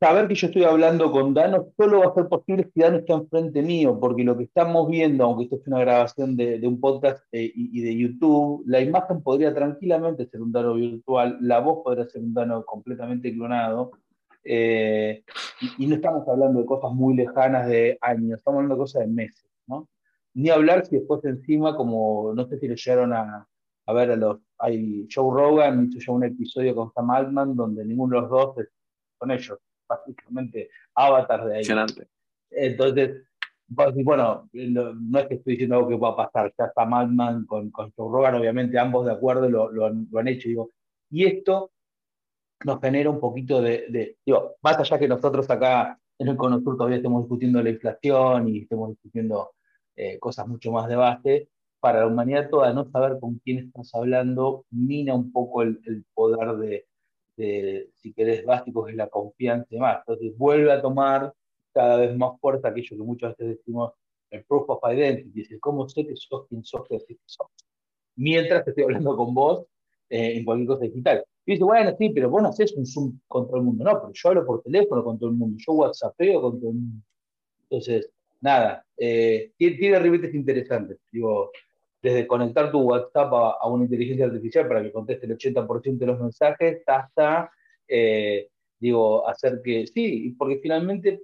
saber 0.00 0.28
que 0.28 0.34
yo 0.34 0.46
estoy 0.46 0.64
hablando 0.64 1.12
con 1.12 1.34
Dano 1.34 1.68
solo 1.76 2.00
va 2.00 2.06
a 2.06 2.14
ser 2.14 2.26
posible 2.26 2.68
si 2.72 2.80
Dano 2.80 2.98
está 2.98 3.12
enfrente 3.14 3.62
mío, 3.62 3.98
porque 4.00 4.24
lo 4.24 4.36
que 4.36 4.44
estamos 4.44 4.88
viendo, 4.88 5.24
aunque 5.24 5.44
esto 5.44 5.56
es 5.56 5.66
una 5.66 5.80
grabación 5.80 6.36
de, 6.36 6.66
un 6.66 6.80
podcast 6.80 7.22
eh, 7.32 7.52
y, 7.54 7.82
de 7.82 7.96
YouTube, 7.96 8.64
la 8.66 8.80
imagen 8.80 9.22
podría 9.22 9.54
tranquilamente 9.54 10.26
ser 10.26 10.40
un 10.40 10.52
Dano 10.52 10.74
virtual, 10.74 11.36
la 11.42 11.60
voz 11.60 11.84
podría 11.84 12.06
ser 12.06 12.22
un 12.22 12.32
Dano 12.32 12.64
completamente 12.64 13.32
clonado, 13.32 13.90
eh, 14.42 15.22
y, 15.78 15.86
no 15.86 15.96
estamos 15.96 16.26
hablando 16.26 16.60
de 16.60 16.66
cosas 16.66 16.92
muy 16.92 17.14
lejanas 17.14 17.68
de 17.68 17.98
años, 18.00 18.38
estamos 18.38 18.58
hablando 18.58 18.76
de 18.76 18.80
cosas 18.80 19.02
de 19.02 19.08
meses, 19.08 19.50
¿no? 19.66 19.86
Ni 20.32 20.48
hablar 20.48 20.86
si 20.86 20.96
después 20.96 21.22
encima, 21.26 21.76
como 21.76 22.32
no 22.34 22.46
sé 22.48 22.58
si 22.58 22.68
le 22.68 22.76
llegaron 22.76 23.12
a, 23.12 23.46
a 23.86 23.92
ver 23.92 24.12
a 24.12 24.16
los. 24.16 24.38
Hay 24.58 25.06
Joe 25.12 25.34
Rogan 25.34 25.86
hizo 25.86 25.98
ya 25.98 26.12
un 26.12 26.24
episodio 26.24 26.74
con 26.74 26.92
Sam 26.92 27.10
Altman 27.10 27.56
donde 27.56 27.84
ninguno 27.84 28.16
de 28.16 28.22
los 28.22 28.30
dos 28.30 28.58
es 28.58 28.68
con 29.18 29.30
ellos, 29.30 29.58
básicamente 29.90 30.70
avatars 30.94 31.46
de 31.46 31.56
ahí. 31.56 31.64
Entonces, 32.50 33.22
bueno, 33.68 34.48
no 34.52 35.18
es 35.18 35.26
que 35.26 35.34
estoy 35.34 35.52
diciendo 35.52 35.76
algo 35.76 35.88
que 35.88 35.96
va 35.96 36.10
a 36.10 36.16
pasar, 36.16 36.52
ya 36.58 36.72
Sam 36.74 36.94
Altman 36.94 37.46
con, 37.46 37.70
con 37.70 37.92
Joe 37.92 38.10
Rogan, 38.10 38.36
obviamente 38.36 38.78
ambos 38.78 39.06
de 39.06 39.12
acuerdo 39.12 39.48
lo, 39.48 39.70
lo, 39.70 39.86
han, 39.86 40.08
lo 40.10 40.18
han 40.18 40.28
hecho. 40.28 40.48
Digo, 40.48 40.70
y 41.10 41.24
esto 41.24 41.70
nos 42.64 42.80
genera 42.80 43.10
un 43.10 43.20
poquito 43.20 43.60
de, 43.62 43.86
de, 43.88 44.16
digo, 44.24 44.56
más 44.62 44.78
allá 44.78 44.98
que 44.98 45.08
nosotros 45.08 45.48
acá 45.50 45.98
en 46.18 46.28
el 46.28 46.36
Cono 46.36 46.60
Sur 46.60 46.76
todavía 46.76 46.98
estemos 46.98 47.22
discutiendo 47.22 47.62
la 47.62 47.70
inflación 47.70 48.48
y 48.48 48.58
estemos 48.62 48.90
discutiendo 48.90 49.52
eh, 49.96 50.18
cosas 50.18 50.46
mucho 50.46 50.70
más 50.70 50.88
de 50.88 50.96
base, 50.96 51.48
para 51.80 52.00
la 52.00 52.06
humanidad 52.06 52.50
toda 52.50 52.72
no 52.72 52.90
saber 52.90 53.18
con 53.18 53.38
quién 53.38 53.58
estás 53.58 53.94
hablando 53.94 54.66
mina 54.70 55.14
un 55.14 55.32
poco 55.32 55.62
el, 55.62 56.04
poder 56.14 56.56
de, 56.58 56.86
si 57.96 58.12
querés, 58.12 58.44
básico, 58.44 58.84
que 58.84 58.92
es 58.92 58.96
la 58.96 59.08
confianza 59.08 59.66
y 59.70 59.74
demás. 59.76 59.98
Entonces 60.06 60.36
vuelve 60.36 60.72
a 60.72 60.80
tomar 60.82 61.32
cada 61.72 61.96
vez 61.96 62.16
más 62.16 62.38
fuerza 62.40 62.68
aquello 62.68 62.96
que 62.96 63.02
muchas 63.02 63.36
veces 63.36 63.58
decimos 63.58 63.92
el 64.30 64.44
proof 64.44 64.68
of 64.68 64.80
identity, 64.92 65.40
es 65.40 65.60
cómo 65.60 65.88
sé 65.88 66.06
que 66.06 66.14
sos 66.16 66.46
quien 66.48 66.62
sos 66.64 66.86
que 66.88 66.98
que 66.98 67.16
sos. 67.26 67.48
Mientras 68.16 68.66
estoy 68.66 68.84
hablando 68.84 69.16
con 69.16 69.34
vos 69.34 69.66
eh, 70.08 70.36
en 70.36 70.44
cualquier 70.44 70.68
cosa 70.68 70.84
digital. 70.84 71.24
Y 71.46 71.52
dice, 71.52 71.64
bueno, 71.64 71.94
sí, 71.96 72.10
pero 72.10 72.28
vos 72.28 72.42
no 72.42 72.48
haces 72.48 72.74
un 72.74 72.84
Zoom 72.84 73.20
con 73.26 73.46
todo 73.46 73.56
el 73.56 73.62
mundo. 73.62 73.84
No, 73.84 73.92
pero 74.00 74.12
yo 74.12 74.28
hablo 74.28 74.46
por 74.46 74.62
teléfono 74.62 75.04
con 75.04 75.18
todo 75.18 75.30
el 75.30 75.36
mundo, 75.36 75.56
yo 75.58 75.72
WhatsAppeo 75.72 76.40
con 76.40 76.60
todo 76.60 76.70
el 76.70 76.76
mundo. 76.76 77.04
Entonces, 77.62 78.10
nada, 78.40 78.84
eh, 78.96 79.52
tiene, 79.56 79.98
ribetes 80.00 80.34
interesantes. 80.34 80.98
Digo, 81.10 81.52
desde 82.02 82.26
conectar 82.26 82.70
tu 82.70 82.80
WhatsApp 82.80 83.32
a, 83.32 83.68
una 83.68 83.84
inteligencia 83.84 84.26
artificial 84.26 84.66
para 84.68 84.82
que 84.82 84.92
conteste 84.92 85.26
el 85.26 85.36
80% 85.36 85.98
de 85.98 86.06
los 86.06 86.20
mensajes, 86.20 86.82
hasta, 86.86 87.50
eh, 87.86 88.48
digo, 88.78 89.28
hacer 89.28 89.60
que, 89.62 89.86
sí, 89.86 90.34
porque 90.38 90.60
finalmente 90.62 91.22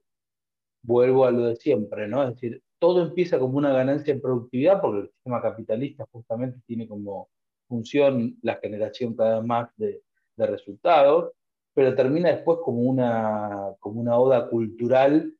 vuelvo 0.83 1.25
a 1.27 1.31
lo 1.31 1.47
de 1.47 1.57
siempre, 1.57 2.09
¿no? 2.09 2.23
Es 2.23 2.35
decir, 2.35 2.63
todo 2.79 3.03
empieza 3.03 3.39
como 3.39 3.59
una 3.59 3.73
ganancia 3.73 4.13
en 4.13 4.21
productividad 4.21 4.81
porque 4.81 5.01
el 5.01 5.11
sistema 5.11 5.43
capitalista 5.43 6.07
justamente 6.13 6.61
tiene 6.67 6.87
como 6.87 7.29
función 7.69 8.37
la 8.43 8.57
generación 8.57 9.17
cada 9.17 9.39
vez 9.39 9.47
más 9.47 9.71
de, 9.77 10.03
resultados, 10.39 11.33
pero 11.73 11.95
termina 11.95 12.29
después 12.29 12.59
como 12.63 12.83
una, 12.83 13.75
como 13.81 14.03
una 14.03 14.19
oda 14.19 14.51
cultural 14.51 15.33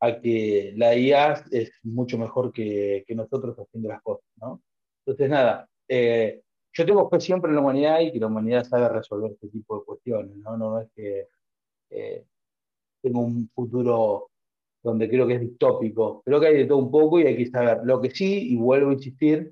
a 0.00 0.20
que 0.20 0.72
la 0.74 0.96
IA 0.96 1.44
es 1.50 1.70
mucho 1.82 2.16
mejor 2.16 2.50
que, 2.50 3.04
que 3.06 3.14
nosotros 3.14 3.58
haciendo 3.58 3.90
las 3.90 4.00
cosas, 4.00 4.24
¿no? 4.36 4.62
Entonces, 5.08 5.30
nada, 5.30 5.66
eh, 5.88 6.42
yo 6.70 6.84
tengo 6.84 7.08
fe 7.08 7.18
siempre 7.18 7.48
en 7.48 7.54
la 7.54 7.62
humanidad 7.62 8.00
y 8.00 8.12
que 8.12 8.20
la 8.20 8.26
humanidad 8.26 8.64
sabe 8.64 8.90
resolver 8.90 9.32
este 9.32 9.48
tipo 9.48 9.78
de 9.78 9.84
cuestiones, 9.86 10.36
¿no? 10.36 10.80
Es 10.80 10.90
que 10.94 11.28
eh, 11.88 12.26
tengo 13.00 13.20
un 13.20 13.48
futuro 13.54 14.28
donde 14.82 15.08
creo 15.08 15.26
que 15.26 15.36
es 15.36 15.40
distópico, 15.40 16.22
creo 16.26 16.38
que 16.38 16.48
hay 16.48 16.56
de 16.58 16.66
todo 16.66 16.76
un 16.76 16.90
poco 16.90 17.18
y 17.18 17.26
hay 17.26 17.38
que 17.38 17.46
saber. 17.46 17.80
Lo 17.84 18.02
que 18.02 18.10
sí, 18.10 18.52
y 18.52 18.56
vuelvo 18.56 18.90
a 18.90 18.92
insistir, 18.92 19.50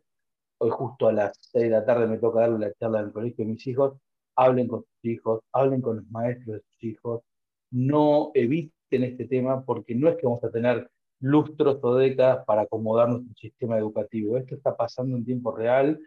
hoy 0.58 0.70
justo 0.70 1.08
a 1.08 1.12
las 1.14 1.38
6 1.40 1.64
de 1.64 1.70
la 1.70 1.86
tarde 1.86 2.06
me 2.06 2.18
toca 2.18 2.40
darle 2.40 2.58
la 2.58 2.74
charla 2.74 3.00
en 3.00 3.06
el 3.06 3.12
colegio 3.14 3.46
de 3.46 3.52
mis 3.52 3.66
hijos, 3.66 3.96
hablen 4.36 4.68
con 4.68 4.80
sus 4.80 5.04
hijos, 5.04 5.40
hablen 5.52 5.80
con 5.80 5.96
los 5.96 6.06
maestros 6.10 6.56
de 6.56 6.62
sus 6.68 6.84
hijos, 6.84 7.22
no 7.70 8.30
eviten 8.34 9.04
este 9.04 9.26
tema 9.26 9.64
porque 9.64 9.94
no 9.94 10.10
es 10.10 10.16
que 10.16 10.26
vamos 10.26 10.44
a 10.44 10.50
tener 10.50 10.90
lustros 11.20 11.78
o 11.82 11.94
décadas 11.96 12.44
para 12.44 12.62
acomodar 12.62 13.08
nuestro 13.08 13.34
sistema 13.34 13.78
educativo. 13.78 14.36
Esto 14.36 14.54
está 14.54 14.76
pasando 14.76 15.16
en 15.16 15.24
tiempo 15.24 15.54
real. 15.54 15.98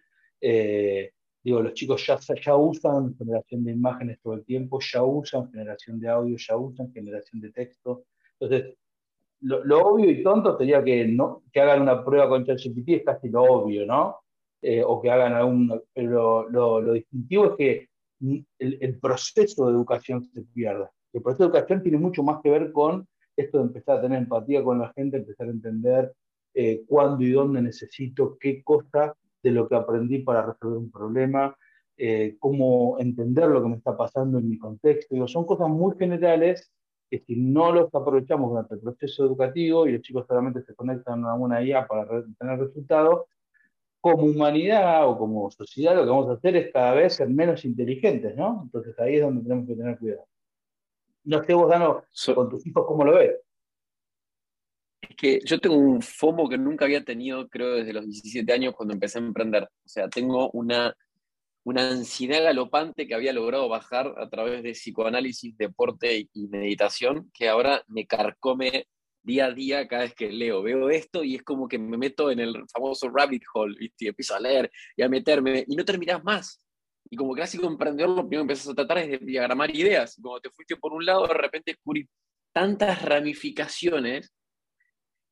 Eh, 0.41 1.11
digo, 1.43 1.61
los 1.61 1.73
chicos 1.73 2.05
ya, 2.05 2.17
ya 2.19 2.55
usan 2.55 3.15
generación 3.17 3.63
de 3.63 3.71
imágenes 3.71 4.19
todo 4.21 4.33
el 4.33 4.45
tiempo, 4.45 4.79
ya 4.81 5.03
usan 5.03 5.51
generación 5.51 5.99
de 5.99 6.09
audio, 6.09 6.37
ya 6.37 6.57
usan 6.57 6.91
generación 6.93 7.41
de 7.41 7.51
texto. 7.51 8.03
Entonces, 8.39 8.75
lo, 9.41 9.87
obvio 9.87 10.09
y 10.09 10.21
tonto 10.21 10.57
sería 10.57 10.83
que, 10.83 11.05
no, 11.07 11.43
que 11.51 11.61
hagan 11.61 11.81
una 11.81 12.03
prueba 12.03 12.27
con 12.27 12.45
ChatGPT, 12.45 12.89
es 12.89 13.03
casi 13.05 13.29
lo 13.29 13.43
obvio, 13.43 13.85
¿no? 13.85 14.17
Eh, 14.61 14.83
o 14.85 15.01
que 15.01 15.09
hagan 15.09 15.33
algún. 15.33 15.81
Pero 15.93 16.49
lo, 16.49 16.93
distintivo 16.93 17.45
es 17.45 17.51
que 17.57 17.89
el, 18.59 18.99
proceso 18.99 19.65
de 19.65 19.71
educación 19.71 20.23
se 20.23 20.41
pierda. 20.41 20.91
El 21.13 21.21
proceso 21.21 21.43
de 21.43 21.57
educación 21.57 21.81
tiene 21.81 21.97
mucho 21.97 22.23
más 22.23 22.41
que 22.43 22.49
ver 22.49 22.71
con 22.73 23.07
esto 23.41 23.59
de 23.59 23.65
empezar 23.65 23.97
a 23.97 24.01
tener 24.01 24.19
empatía 24.19 24.63
con 24.63 24.79
la 24.79 24.91
gente, 24.93 25.17
empezar 25.17 25.47
a 25.47 25.51
entender 25.51 26.13
eh, 26.53 26.83
cuándo 26.87 27.23
y 27.23 27.31
dónde 27.31 27.61
necesito 27.61 28.37
qué 28.39 28.63
cosa 28.63 29.15
de 29.41 29.51
lo 29.51 29.67
que 29.67 29.75
aprendí 29.75 30.19
para 30.19 30.45
resolver 30.45 30.77
un 30.77 30.91
problema, 30.91 31.55
eh, 31.97 32.35
cómo 32.39 32.97
entender 32.99 33.47
lo 33.47 33.61
que 33.61 33.69
me 33.69 33.75
está 33.77 33.95
pasando 33.95 34.39
en 34.39 34.49
mi 34.49 34.57
contexto. 34.57 35.15
Digo, 35.15 35.27
son 35.27 35.45
cosas 35.45 35.69
muy 35.69 35.95
generales 35.97 36.71
que 37.09 37.19
si 37.19 37.35
no 37.35 37.71
los 37.71 37.93
aprovechamos 37.93 38.49
durante 38.51 38.75
el 38.75 38.81
proceso 38.81 39.25
educativo 39.25 39.87
y 39.87 39.93
los 39.93 40.01
chicos 40.01 40.25
solamente 40.27 40.61
se 40.63 40.75
conectan 40.75 41.25
a 41.25 41.33
una 41.33 41.63
IA 41.63 41.87
para 41.87 42.05
tener 42.37 42.59
resultados, 42.59 43.25
como 44.01 44.23
humanidad 44.23 45.09
o 45.09 45.17
como 45.17 45.51
sociedad 45.51 45.95
lo 45.95 46.03
que 46.03 46.09
vamos 46.09 46.29
a 46.29 46.33
hacer 46.33 46.55
es 46.55 46.71
cada 46.71 46.93
vez 46.93 47.15
ser 47.15 47.29
menos 47.29 47.65
inteligentes, 47.65 48.35
¿no? 48.35 48.61
Entonces 48.63 48.97
ahí 48.99 49.15
es 49.15 49.21
donde 49.21 49.41
tenemos 49.43 49.67
que 49.67 49.75
tener 49.75 49.97
cuidado. 49.99 50.28
No 51.23 51.43
sé 51.43 51.53
vos, 51.53 51.69
Dano, 51.69 52.03
con 52.33 52.49
tus 52.49 52.65
hijos, 52.65 52.85
¿cómo 52.87 53.03
lo 53.03 53.15
ves? 53.15 53.35
Es 55.01 55.15
que 55.15 55.39
yo 55.45 55.59
tengo 55.59 55.75
un 55.75 56.01
FOMO 56.01 56.49
que 56.49 56.57
nunca 56.57 56.85
había 56.85 57.03
tenido, 57.03 57.47
creo, 57.49 57.75
desde 57.75 57.93
los 57.93 58.05
17 58.05 58.51
años 58.51 58.73
cuando 58.75 58.93
empecé 58.93 59.19
a 59.19 59.21
emprender. 59.21 59.63
O 59.63 59.87
sea, 59.87 60.09
tengo 60.09 60.49
una 60.51 60.95
una 61.63 61.89
ansiedad 61.89 62.43
galopante 62.43 63.07
que 63.07 63.13
había 63.13 63.33
logrado 63.33 63.69
bajar 63.69 64.15
a 64.17 64.29
través 64.29 64.63
de 64.63 64.71
psicoanálisis, 64.71 65.57
deporte 65.57 66.27
y 66.33 66.47
meditación, 66.47 67.29
que 67.33 67.49
ahora 67.49 67.83
me 67.87 68.07
carcome 68.07 68.87
día 69.21 69.45
a 69.45 69.51
día 69.51 69.87
cada 69.87 70.03
vez 70.03 70.15
que 70.15 70.31
leo. 70.31 70.63
Veo 70.63 70.89
esto 70.89 71.23
y 71.23 71.35
es 71.35 71.43
como 71.43 71.67
que 71.67 71.77
me 71.77 71.97
meto 71.97 72.31
en 72.31 72.39
el 72.39 72.63
famoso 72.73 73.09
rabbit 73.09 73.43
hole, 73.53 73.75
y 73.79 74.07
empiezo 74.07 74.35
a 74.35 74.39
leer 74.39 74.71
y 74.95 75.03
a 75.03 75.09
meterme 75.09 75.65
y 75.67 75.75
no 75.75 75.85
terminas 75.85 76.23
más. 76.23 76.59
Y 77.09 77.15
como 77.15 77.33
clásico 77.33 77.67
emprendedor, 77.67 78.09
lo 78.09 78.27
primero 78.27 78.41
que 78.41 78.53
empiezas 78.53 78.69
a 78.69 78.75
tratar 78.75 78.99
es 78.99 79.09
de 79.09 79.17
diagramar 79.25 79.75
ideas. 79.75 80.17
Y 80.17 80.21
cuando 80.21 80.41
te 80.41 80.49
fuiste 80.51 80.75
por 80.75 80.93
un 80.93 81.05
lado, 81.05 81.27
de 81.27 81.33
repente 81.33 81.71
descubrí 81.71 82.07
tantas 82.51 83.01
ramificaciones 83.01 84.31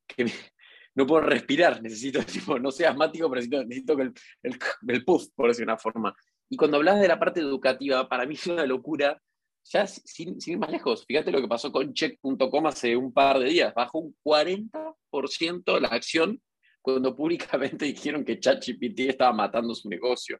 que 0.07 0.25
no 0.95 1.05
puedo 1.05 1.21
respirar, 1.21 1.81
necesito, 1.81 2.19
tipo, 2.25 2.59
no 2.59 2.71
sea 2.71 2.91
asmático, 2.91 3.29
pero 3.29 3.41
necesito, 3.41 3.63
necesito 3.63 3.93
el, 3.93 4.13
el, 4.43 4.59
el, 4.87 5.05
puff, 5.05 5.27
por 5.35 5.49
decir 5.49 5.65
una 5.65 5.77
forma. 5.77 6.15
Y 6.49 6.57
cuando 6.57 6.77
hablas 6.77 6.99
de 6.99 7.07
la 7.07 7.19
parte 7.19 7.41
educativa, 7.41 8.07
para 8.07 8.25
mí 8.25 8.35
es 8.35 8.47
una 8.47 8.65
locura, 8.65 9.21
ya 9.63 9.85
sin, 9.85 10.39
sin 10.39 10.53
ir 10.53 10.59
más 10.59 10.71
lejos. 10.71 11.05
Fíjate 11.05 11.31
lo 11.31 11.41
que 11.41 11.47
pasó 11.47 11.71
con 11.71 11.93
check.com 11.93 12.67
hace 12.67 12.95
un 12.95 13.13
par 13.13 13.37
de 13.39 13.49
días, 13.49 13.73
bajó 13.75 13.99
un 13.99 14.15
40% 14.23 15.79
la 15.79 15.89
acción 15.89 16.41
cuando 16.81 17.15
públicamente 17.15 17.85
dijeron 17.85 18.23
que 18.23 18.39
ChatGPT 18.39 19.01
estaba 19.01 19.33
matando 19.33 19.75
su 19.75 19.89
negocio. 19.89 20.39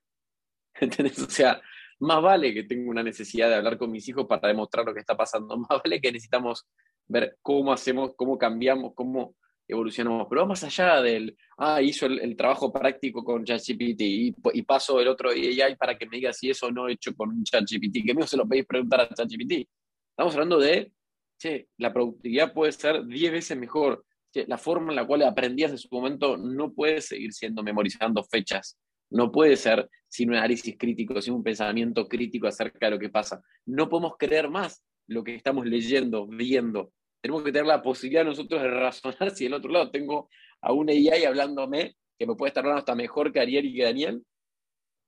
O 1.28 1.30
sea, 1.30 1.62
más 2.00 2.22
vale 2.22 2.54
que 2.54 2.63
tengo 2.63 2.90
una 2.92 3.04
necesidad 3.04 3.50
de 3.50 3.56
hablar 3.56 3.78
con 3.78 3.92
mis 3.92 4.08
hijos 4.08 4.26
para 4.28 4.48
demostrar 4.48 4.86
lo 4.86 4.94
que 4.94 5.00
está 5.00 5.16
pasando, 5.16 5.58
más 5.70 5.82
vale 5.84 6.00
que 6.02 6.12
necesitamos 6.12 6.66
ver 7.08 7.38
cómo 7.42 7.72
hacemos, 7.72 8.12
cómo 8.16 8.38
cambiamos, 8.38 8.94
cómo 8.94 9.36
evolucionamos. 9.68 10.28
Pero 10.30 10.46
más 10.46 10.63
allá 10.63 11.02
del, 11.02 11.38
ah, 11.58 11.82
hizo 11.82 12.06
el, 12.06 12.36
trabajo 12.36 12.72
práctico 12.72 13.24
con 13.24 13.44
ChatGPT 13.44 14.02
y, 14.02 14.36
y, 14.54 14.62
paso 14.63 15.00
el 15.00 15.08
otro 15.08 15.32
AI 15.32 15.76
para 15.78 15.98
que 15.98 16.06
me 16.06 16.18
diga 16.18 16.34
si 16.34 16.50
eso 16.50 16.72
no 16.72 16.88
he 16.88 16.94
hecho 16.94 17.13
con 17.16 17.30
un 17.30 17.44
ChatGPT, 17.44 18.06
que 18.06 18.13
mío 18.13 18.28
se 18.28 18.38
lo 18.38 18.48
podéis 18.48 18.66
preguntar 18.66 19.02
a 19.02 19.10
ChatGPT. 19.10 19.68
Estamos 20.12 20.34
hablando 20.34 20.60
de, 20.60 20.92
che, 21.38 21.68
la 21.78 21.94
productividad 21.94 22.54
puede 22.54 22.72
ser 22.72 23.06
10 23.06 23.32
veces 23.32 23.58
mejor. 23.58 24.04
la 24.34 24.58
forma 24.58 24.92
en 24.92 24.98
la 24.98 25.08
cual 25.08 25.24
aprendías 25.24 25.72
en 25.72 25.78
su 25.80 25.88
momento 25.92 26.38
no 26.38 26.72
puede 26.72 27.02
seguir 27.02 27.34
siendo 27.34 27.63
memorizando 27.63 28.24
fechas. 28.24 28.78
No 29.10 29.32
puede 29.32 29.56
ser 29.56 29.89
sin 30.08 30.30
un 30.30 30.36
análisis 30.36 30.76
crítico, 30.78 31.22
sin 31.22 31.34
un 31.34 31.43
pensamiento 31.43 32.08
crítico 32.08 32.48
acerca 32.48 32.88
de 32.88 32.91
lo 32.91 33.00
que 33.00 33.10
pasa. 33.10 33.41
No 33.65 33.89
podemos 33.89 34.13
creer 34.17 34.50
más 34.50 34.84
lo 35.08 35.24
que 35.24 35.36
estamos 35.36 35.65
leyendo, 35.65 36.28
viendo, 36.28 36.91
tenemos 37.22 37.43
que 37.43 37.52
tener 37.52 37.67
la 37.67 37.82
posibilidad 37.82 38.24
nosotros 38.24 38.62
de 38.62 38.70
razonar 38.70 39.32
si 39.36 39.46
del 39.46 39.56
otro 39.56 39.72
lado 39.72 39.91
tengo 39.91 40.30
a 40.62 40.72
una 40.72 40.91
AI 40.91 41.26
hablándome 41.26 41.96
que 42.17 42.26
me 42.26 42.36
puede 42.36 42.50
estar 42.50 42.63
hablando 42.63 42.80
hasta 42.80 42.96
mejor 42.96 43.32
que 43.32 43.39
Ariel 43.39 43.65
y 43.65 43.76
que 43.76 43.84
Daniel, 43.84 44.24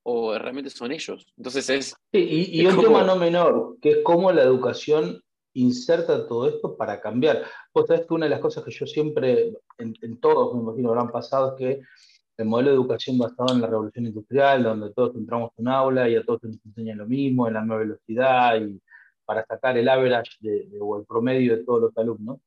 o 0.04 0.38
realmente 0.38 0.70
son 0.70 0.92
ellos. 0.92 1.26
Entonces 1.38 1.70
es... 1.70 1.96
y, 2.12 2.66
un 2.66 2.80
tema 2.80 3.04
no 3.04 3.16
menor, 3.16 3.78
que 3.82 3.92
es 3.92 3.98
cómo 4.04 4.32
la 4.32 4.44
educación 4.44 5.22
inserta 5.54 6.28
todo 6.28 6.48
esto 6.48 6.78
para 6.78 7.02
cambiar. 7.02 7.46
Vos 7.74 7.88
sabés 7.88 8.06
que 8.06 8.14
una 8.14 8.28
de 8.28 8.30
las 8.30 8.42
cosas 8.42 8.64
que 8.64 8.72
yo 8.72 8.86
siempre, 8.86 9.54
en, 9.80 10.20
todos 10.20 10.54
me 10.54 10.62
imagino 10.62 10.90
habrán 10.90 11.10
pasado, 11.10 11.56
es 11.56 11.58
que 11.58 11.82
el 12.40 12.48
modelo 12.48 12.70
de 12.70 12.76
educación 12.76 13.18
basado 13.18 13.54
en 13.54 13.62
la 13.62 13.68
revolución 13.68 14.06
industrial, 14.06 14.64
donde 14.64 14.94
todos 14.94 15.16
entramos 15.16 15.52
en 15.58 15.68
un 15.68 15.74
aula 15.74 16.10
y 16.10 16.16
a 16.16 16.24
todos 16.24 16.44
nos 16.44 16.66
enseña 16.66 16.96
lo 16.96 17.06
mismo, 17.06 17.48
en 17.48 17.54
la 17.54 17.66
nueva 17.66 17.82
velocidad 17.82 18.62
y 18.62 18.82
para 19.26 19.46
sacar 19.46 19.78
el 19.78 19.90
average 19.90 20.38
de, 20.40 20.70
o 20.80 20.98
el 20.98 21.06
promedio 21.06 21.58
de 21.58 21.64
todos 21.64 21.82
los 21.82 21.98
alumnos. 21.98 22.40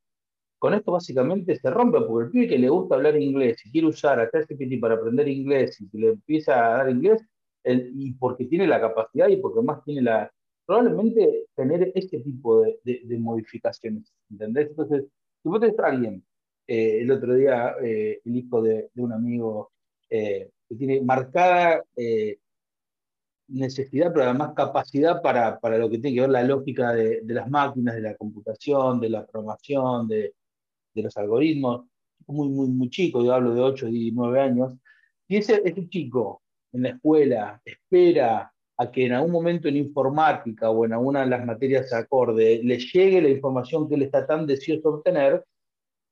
Con 0.59 0.75
esto 0.75 0.93
básicamente 0.93 1.57
se 1.57 1.71
rompe, 1.71 2.01
porque 2.01 2.27
el 2.27 2.31
pibe 2.31 2.49
que 2.49 2.59
le 2.59 2.69
gusta 2.71 2.95
hablar 2.95 3.21
inglés 3.21 3.65
y 3.67 3.71
quiere 3.71 3.89
usar 3.89 4.19
a 4.19 4.31
ChatGPT 4.31 4.81
para 4.81 4.95
aprender 4.95 5.29
inglés 5.29 5.81
y 5.81 5.89
que 5.91 5.99
le 5.99 6.09
empieza 6.11 6.55
a 6.55 6.79
dar 6.79 6.91
inglés, 6.91 7.23
y 7.65 8.13
porque 8.15 8.47
tiene 8.47 8.67
la 8.67 8.81
capacidad 8.81 9.29
y 9.29 9.37
porque 9.37 9.61
más 9.61 9.85
tiene 9.85 10.03
la... 10.03 10.33
Probablemente 10.65 11.47
tener 11.55 11.93
este 11.95 12.21
tipo 12.21 12.63
de, 12.63 12.79
de, 12.85 13.19
modificaciones, 13.19 14.13
¿entendés? 14.31 14.71
Entonces, 14.71 15.05
si 15.43 15.49
vos 15.49 15.61
tenés 15.61 15.79
a 15.81 15.87
alguien, 15.87 16.25
eh, 16.67 17.01
el 17.03 17.11
otro 17.11 17.35
día, 17.35 17.75
eh, 17.83 18.21
el 18.25 18.37
hijo 18.37 18.63
de, 18.63 18.89
de 18.95 19.03
un 19.03 19.13
amigo 19.13 19.73
eh, 20.13 20.51
que 20.69 20.75
tiene 20.77 21.01
marcada 21.01 21.83
necesidad, 23.53 24.13
pero 24.13 24.25
además 24.25 24.53
capacidad 24.55 25.23
para, 25.23 25.59
para, 25.61 25.79
lo 25.79 25.89
que 25.91 25.99
tiene 25.99 26.15
que 26.15 26.21
ver 26.23 26.31
la 26.31 26.43
lógica 26.43 26.93
de, 26.93 27.23
las 27.27 27.49
máquinas, 27.49 27.95
de 27.95 28.03
la 28.03 28.17
computación, 28.17 29.01
de 29.01 29.11
la 29.11 29.27
programación, 29.27 30.09
de, 30.09 30.35
de, 30.95 31.03
los 31.03 31.17
algoritmos. 31.17 31.87
Muy, 32.27 32.49
muy, 32.49 32.69
muy 32.69 32.89
chico, 32.89 33.25
yo 33.25 33.35
hablo 33.35 33.55
de 33.55 33.61
8 33.61 33.89
y 33.89 34.13
9 34.13 34.41
años. 34.41 34.75
Y 35.29 35.37
ese, 35.37 35.61
ese 35.65 35.89
chico 35.89 36.43
en 36.73 36.83
la 36.83 36.89
escuela 36.91 37.61
espera 37.65 38.53
a 38.77 38.91
que 38.91 39.07
en 39.07 39.13
algún 39.13 39.33
momento 39.33 39.69
en 39.69 39.77
informática 39.77 40.71
o 40.71 40.85
en 40.85 40.93
alguna 40.93 41.21
de 41.21 41.27
las 41.27 41.45
materias 41.45 41.93
acorde 41.93 42.61
le 42.63 42.79
llegue 42.79 43.21
la 43.21 43.29
información 43.29 43.89
que 43.89 43.97
él 43.97 44.03
está 44.03 44.27
tan 44.27 44.47
deseoso 44.47 44.91
de 44.91 44.97
obtener, 44.97 45.45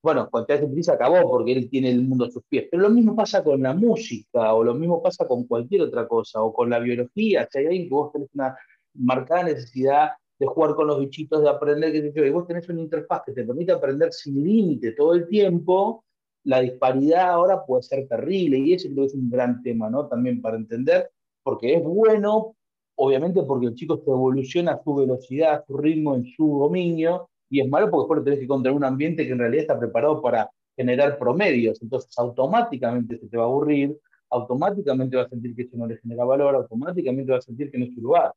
bueno, 0.02 0.28
cuando 0.30 0.46
te 0.46 0.92
acabó 0.92 1.30
porque 1.30 1.52
él 1.52 1.68
tiene 1.68 1.90
el 1.90 2.02
mundo 2.02 2.24
a 2.24 2.30
sus 2.30 2.42
pies. 2.48 2.66
Pero 2.70 2.84
lo 2.84 2.90
mismo 2.90 3.14
pasa 3.14 3.44
con 3.44 3.62
la 3.62 3.74
música, 3.74 4.54
o 4.54 4.64
lo 4.64 4.74
mismo 4.74 5.02
pasa 5.02 5.26
con 5.26 5.44
cualquier 5.46 5.82
otra 5.82 6.08
cosa, 6.08 6.42
o 6.42 6.52
con 6.52 6.70
la 6.70 6.78
biología. 6.78 7.46
Si 7.50 7.58
hay 7.58 7.66
alguien 7.66 7.84
que 7.88 7.94
vos 7.94 8.12
tenés 8.12 8.28
una 8.34 8.56
marcada 8.94 9.44
necesidad 9.44 10.10
de 10.38 10.46
jugar 10.46 10.74
con 10.74 10.86
los 10.86 11.00
bichitos, 11.00 11.42
de 11.42 11.50
aprender, 11.50 11.92
qué 11.92 12.00
sé 12.00 12.12
yo, 12.14 12.24
y 12.24 12.30
vos 12.30 12.46
tenés 12.46 12.68
una 12.68 12.80
interfaz 12.80 13.22
que 13.26 13.32
te 13.32 13.44
permite 13.44 13.72
aprender 13.72 14.10
sin 14.12 14.42
límite 14.42 14.92
todo 14.92 15.12
el 15.14 15.28
tiempo, 15.28 16.02
la 16.44 16.60
disparidad 16.60 17.30
ahora 17.30 17.64
puede 17.64 17.82
ser 17.82 18.08
terrible 18.08 18.58
y 18.58 18.72
ese 18.72 18.90
creo 18.90 19.02
que 19.02 19.08
es 19.08 19.14
un 19.14 19.30
gran 19.30 19.62
tema, 19.62 19.90
¿no? 19.90 20.06
También 20.08 20.40
para 20.40 20.56
entender, 20.56 21.10
porque 21.42 21.74
es 21.74 21.84
bueno, 21.84 22.56
obviamente 22.96 23.42
porque 23.42 23.66
el 23.66 23.74
chico 23.74 23.98
se 23.98 24.10
evoluciona 24.10 24.72
a 24.72 24.82
su 24.82 24.94
velocidad, 24.94 25.54
a 25.54 25.64
su 25.66 25.76
ritmo, 25.76 26.14
en 26.14 26.24
su 26.24 26.60
dominio, 26.60 27.29
y 27.50 27.60
es 27.60 27.68
malo 27.68 27.90
porque 27.90 28.04
después 28.04 28.24
tenés 28.24 28.38
que 28.38 28.44
encontrar 28.44 28.74
un 28.74 28.84
ambiente 28.84 29.26
que 29.26 29.32
en 29.32 29.38
realidad 29.40 29.62
está 29.62 29.78
preparado 29.78 30.22
para 30.22 30.50
generar 30.76 31.18
promedios, 31.18 31.82
entonces 31.82 32.16
automáticamente 32.18 33.18
se 33.18 33.28
te 33.28 33.36
va 33.36 33.42
a 33.42 33.46
aburrir, 33.46 33.98
automáticamente 34.30 35.16
va 35.16 35.24
a 35.24 35.28
sentir 35.28 35.54
que 35.54 35.62
eso 35.62 35.76
no 35.76 35.86
le 35.86 35.98
genera 35.98 36.24
valor, 36.24 36.54
automáticamente 36.54 37.32
va 37.32 37.38
a 37.38 37.42
sentir 37.42 37.70
que 37.70 37.78
no 37.78 37.84
es 37.84 37.94
su 37.94 38.00
lugar. 38.00 38.32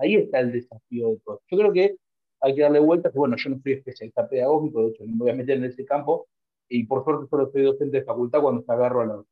ahí 0.00 0.16
está 0.16 0.40
el 0.40 0.52
desafío 0.52 1.10
de 1.10 1.18
todo. 1.24 1.40
Yo 1.48 1.56
creo 1.56 1.72
que 1.72 1.96
hay 2.40 2.54
que 2.54 2.62
darle 2.62 2.80
vueltas, 2.80 3.12
bueno, 3.14 3.36
yo 3.38 3.50
no 3.50 3.60
soy 3.62 3.72
especialista 3.72 4.28
pedagógico, 4.28 4.82
de 4.82 4.88
hecho, 4.90 5.04
me 5.06 5.16
voy 5.16 5.30
a 5.30 5.34
meter 5.34 5.56
en 5.58 5.64
ese 5.64 5.84
campo, 5.84 6.26
y 6.68 6.84
por 6.84 7.04
suerte 7.04 7.26
solo 7.30 7.50
soy 7.50 7.62
docente 7.62 7.98
de 7.98 8.04
facultad 8.04 8.42
cuando 8.42 8.64
agarro 8.68 9.00
a 9.00 9.06
los, 9.06 9.26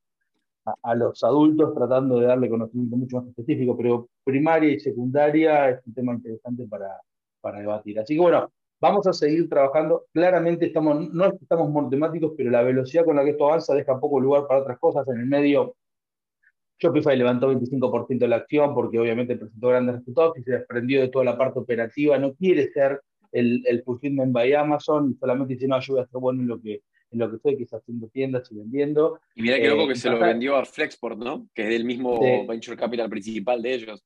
a, 0.82 0.94
los 0.94 1.22
adultos 1.22 1.74
tratando 1.74 2.18
de 2.18 2.26
darle 2.26 2.48
conocimiento 2.48 2.96
mucho 2.96 3.16
más 3.18 3.28
específico, 3.28 3.76
pero 3.76 4.08
primaria 4.24 4.72
y 4.72 4.80
secundaria 4.80 5.70
es 5.70 5.86
un 5.86 5.94
tema 5.94 6.14
interesante 6.14 6.66
para, 6.66 7.00
para 7.40 7.60
debatir. 7.60 8.00
Así 8.00 8.14
que 8.14 8.20
bueno, 8.20 8.50
vamos 8.80 9.06
a 9.06 9.12
seguir 9.12 9.48
trabajando. 9.48 10.04
Claramente 10.12 10.66
estamos, 10.66 11.12
no 11.12 11.26
estamos 11.26 11.70
monotemáticos, 11.70 12.32
pero 12.36 12.50
la 12.50 12.62
velocidad 12.62 13.04
con 13.04 13.16
la 13.16 13.24
que 13.24 13.30
esto 13.30 13.46
avanza 13.46 13.74
deja 13.74 14.00
poco 14.00 14.20
lugar 14.20 14.46
para 14.46 14.60
otras 14.60 14.78
cosas. 14.78 15.06
En 15.08 15.20
el 15.20 15.26
medio, 15.26 15.76
Shopify 16.78 17.16
levantó 17.16 17.52
25% 17.52 18.18
de 18.18 18.28
la 18.28 18.36
acción 18.36 18.74
porque 18.74 18.98
obviamente 18.98 19.36
presentó 19.36 19.68
grandes 19.68 19.96
resultados 19.96 20.38
y 20.38 20.42
se 20.42 20.52
desprendió 20.52 21.00
de 21.00 21.08
toda 21.08 21.24
la 21.24 21.38
parte 21.38 21.58
operativa. 21.58 22.18
No 22.18 22.34
quiere 22.34 22.70
ser 22.72 23.00
el, 23.32 23.62
el 23.66 23.82
fulfillment 23.82 24.32
by 24.32 24.52
Amazon, 24.54 25.16
solamente 25.18 25.54
dice, 25.54 25.68
no, 25.68 25.80
yo 25.80 25.94
voy 25.94 26.02
a 26.02 26.06
ser 26.06 26.20
bueno 26.20 26.42
en 26.42 26.48
lo 26.48 26.60
que 26.60 26.82
en 27.12 27.20
lo 27.20 27.30
que 27.30 27.36
estoy, 27.36 27.56
quizás 27.56 27.80
haciendo 27.80 28.08
tiendas 28.08 28.50
y 28.50 28.56
vendiendo. 28.56 29.20
Y 29.36 29.42
mira 29.42 29.58
que 29.58 29.68
loco 29.68 29.82
eh, 29.82 29.88
que 29.88 29.94
se 29.94 30.10
lo 30.10 30.18
vendió 30.18 30.56
a 30.56 30.64
Flexport, 30.64 31.18
¿no? 31.18 31.48
Que 31.54 31.62
es 31.62 31.68
del 31.68 31.84
mismo 31.84 32.18
venture 32.46 32.76
capital 32.76 33.08
principal 33.08 33.62
de 33.62 33.74
ellos. 33.74 34.04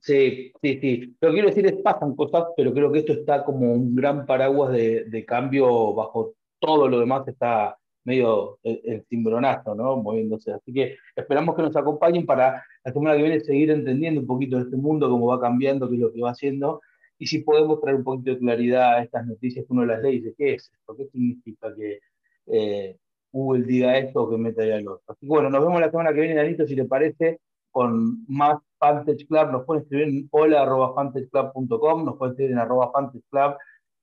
Sí, 0.00 0.52
sí, 0.62 0.78
sí. 0.80 1.16
Lo 1.20 1.28
que 1.28 1.34
quiero 1.34 1.48
decir 1.48 1.66
es, 1.66 1.74
pasan 1.82 2.14
cosas, 2.14 2.44
pero 2.56 2.72
creo 2.72 2.92
que 2.92 3.00
esto 3.00 3.12
está 3.12 3.44
como 3.44 3.72
un 3.72 3.94
gran 3.94 4.26
paraguas 4.26 4.72
de, 4.72 5.04
de 5.04 5.24
cambio 5.24 5.94
bajo 5.94 6.34
todo 6.58 6.88
lo 6.88 7.00
demás 7.00 7.26
está 7.28 7.76
medio 8.04 8.58
el, 8.62 9.04
cimbronazo, 9.08 9.74
¿no? 9.74 9.96
Moviéndose. 9.96 10.52
Así 10.52 10.72
que 10.72 10.96
esperamos 11.14 11.56
que 11.56 11.62
nos 11.62 11.76
acompañen 11.76 12.24
para 12.24 12.64
la 12.84 12.92
semana 12.92 13.16
que 13.16 13.22
viene 13.22 13.40
seguir 13.40 13.70
entendiendo 13.70 14.20
un 14.20 14.26
poquito 14.26 14.56
de 14.56 14.62
este 14.64 14.76
mundo, 14.76 15.10
cómo 15.10 15.26
va 15.26 15.40
cambiando, 15.40 15.88
qué 15.88 15.96
es 15.96 16.00
lo 16.00 16.12
que 16.12 16.20
va 16.22 16.30
haciendo, 16.30 16.80
y 17.18 17.26
si 17.26 17.38
podemos 17.40 17.80
traer 17.80 17.96
un 17.96 18.04
poquito 18.04 18.30
de 18.30 18.38
claridad 18.38 18.94
a 18.94 19.02
estas 19.02 19.26
noticias 19.26 19.66
que 19.66 19.72
uno 19.72 19.84
las 19.84 20.02
lee 20.02 20.20
dice, 20.20 20.34
¿qué 20.36 20.54
es 20.54 20.70
esto? 20.72 20.96
¿Qué 20.96 21.06
significa 21.06 21.74
que 21.74 21.98
eh, 22.46 22.96
Google 23.32 23.64
diga 23.64 23.98
esto 23.98 24.22
o 24.22 24.30
que 24.30 24.38
meta 24.38 24.64
ya 24.64 24.76
el 24.76 24.88
otro. 24.88 25.02
Así 25.08 25.20
que 25.20 25.28
bueno, 25.28 25.50
nos 25.50 25.64
vemos 25.64 25.80
la 25.80 25.90
semana 25.90 26.12
que 26.12 26.20
viene, 26.20 26.36
Danito, 26.36 26.66
si 26.66 26.76
te 26.76 26.84
parece, 26.84 27.40
con 27.70 28.24
más 28.28 28.58
Fantage 28.78 29.26
Club. 29.26 29.50
Nos 29.52 29.64
pueden 29.64 29.82
escribir 29.82 30.08
en 30.08 30.28
hola.fantageclub.com, 30.30 32.04
nos 32.04 32.16
pueden 32.16 32.32
escribir 32.32 32.52
en 32.52 32.58
arroba 32.58 32.92
Club. 32.92 33.56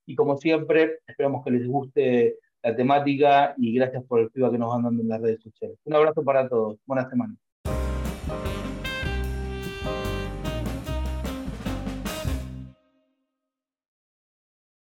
Y 0.06 0.16
como 0.16 0.38
siempre, 0.38 1.00
esperamos 1.08 1.44
que 1.44 1.52
les 1.52 1.68
guste 1.68 2.38
la 2.62 2.76
temática 2.76 3.54
y 3.58 3.74
gracias 3.74 4.04
por 4.06 4.22
el 4.22 4.30
feedback 4.32 4.54
que 4.54 4.58
nos 4.58 4.70
van 4.70 4.84
dando 4.84 5.02
en 5.02 5.10
las 5.10 5.22
redes 5.22 5.42
sociales. 5.42 5.78
Un 5.86 5.96
abrazo 5.96 6.24
para 6.24 6.48
todos. 6.48 6.78
Buena 6.86 7.10
semana. 7.10 7.36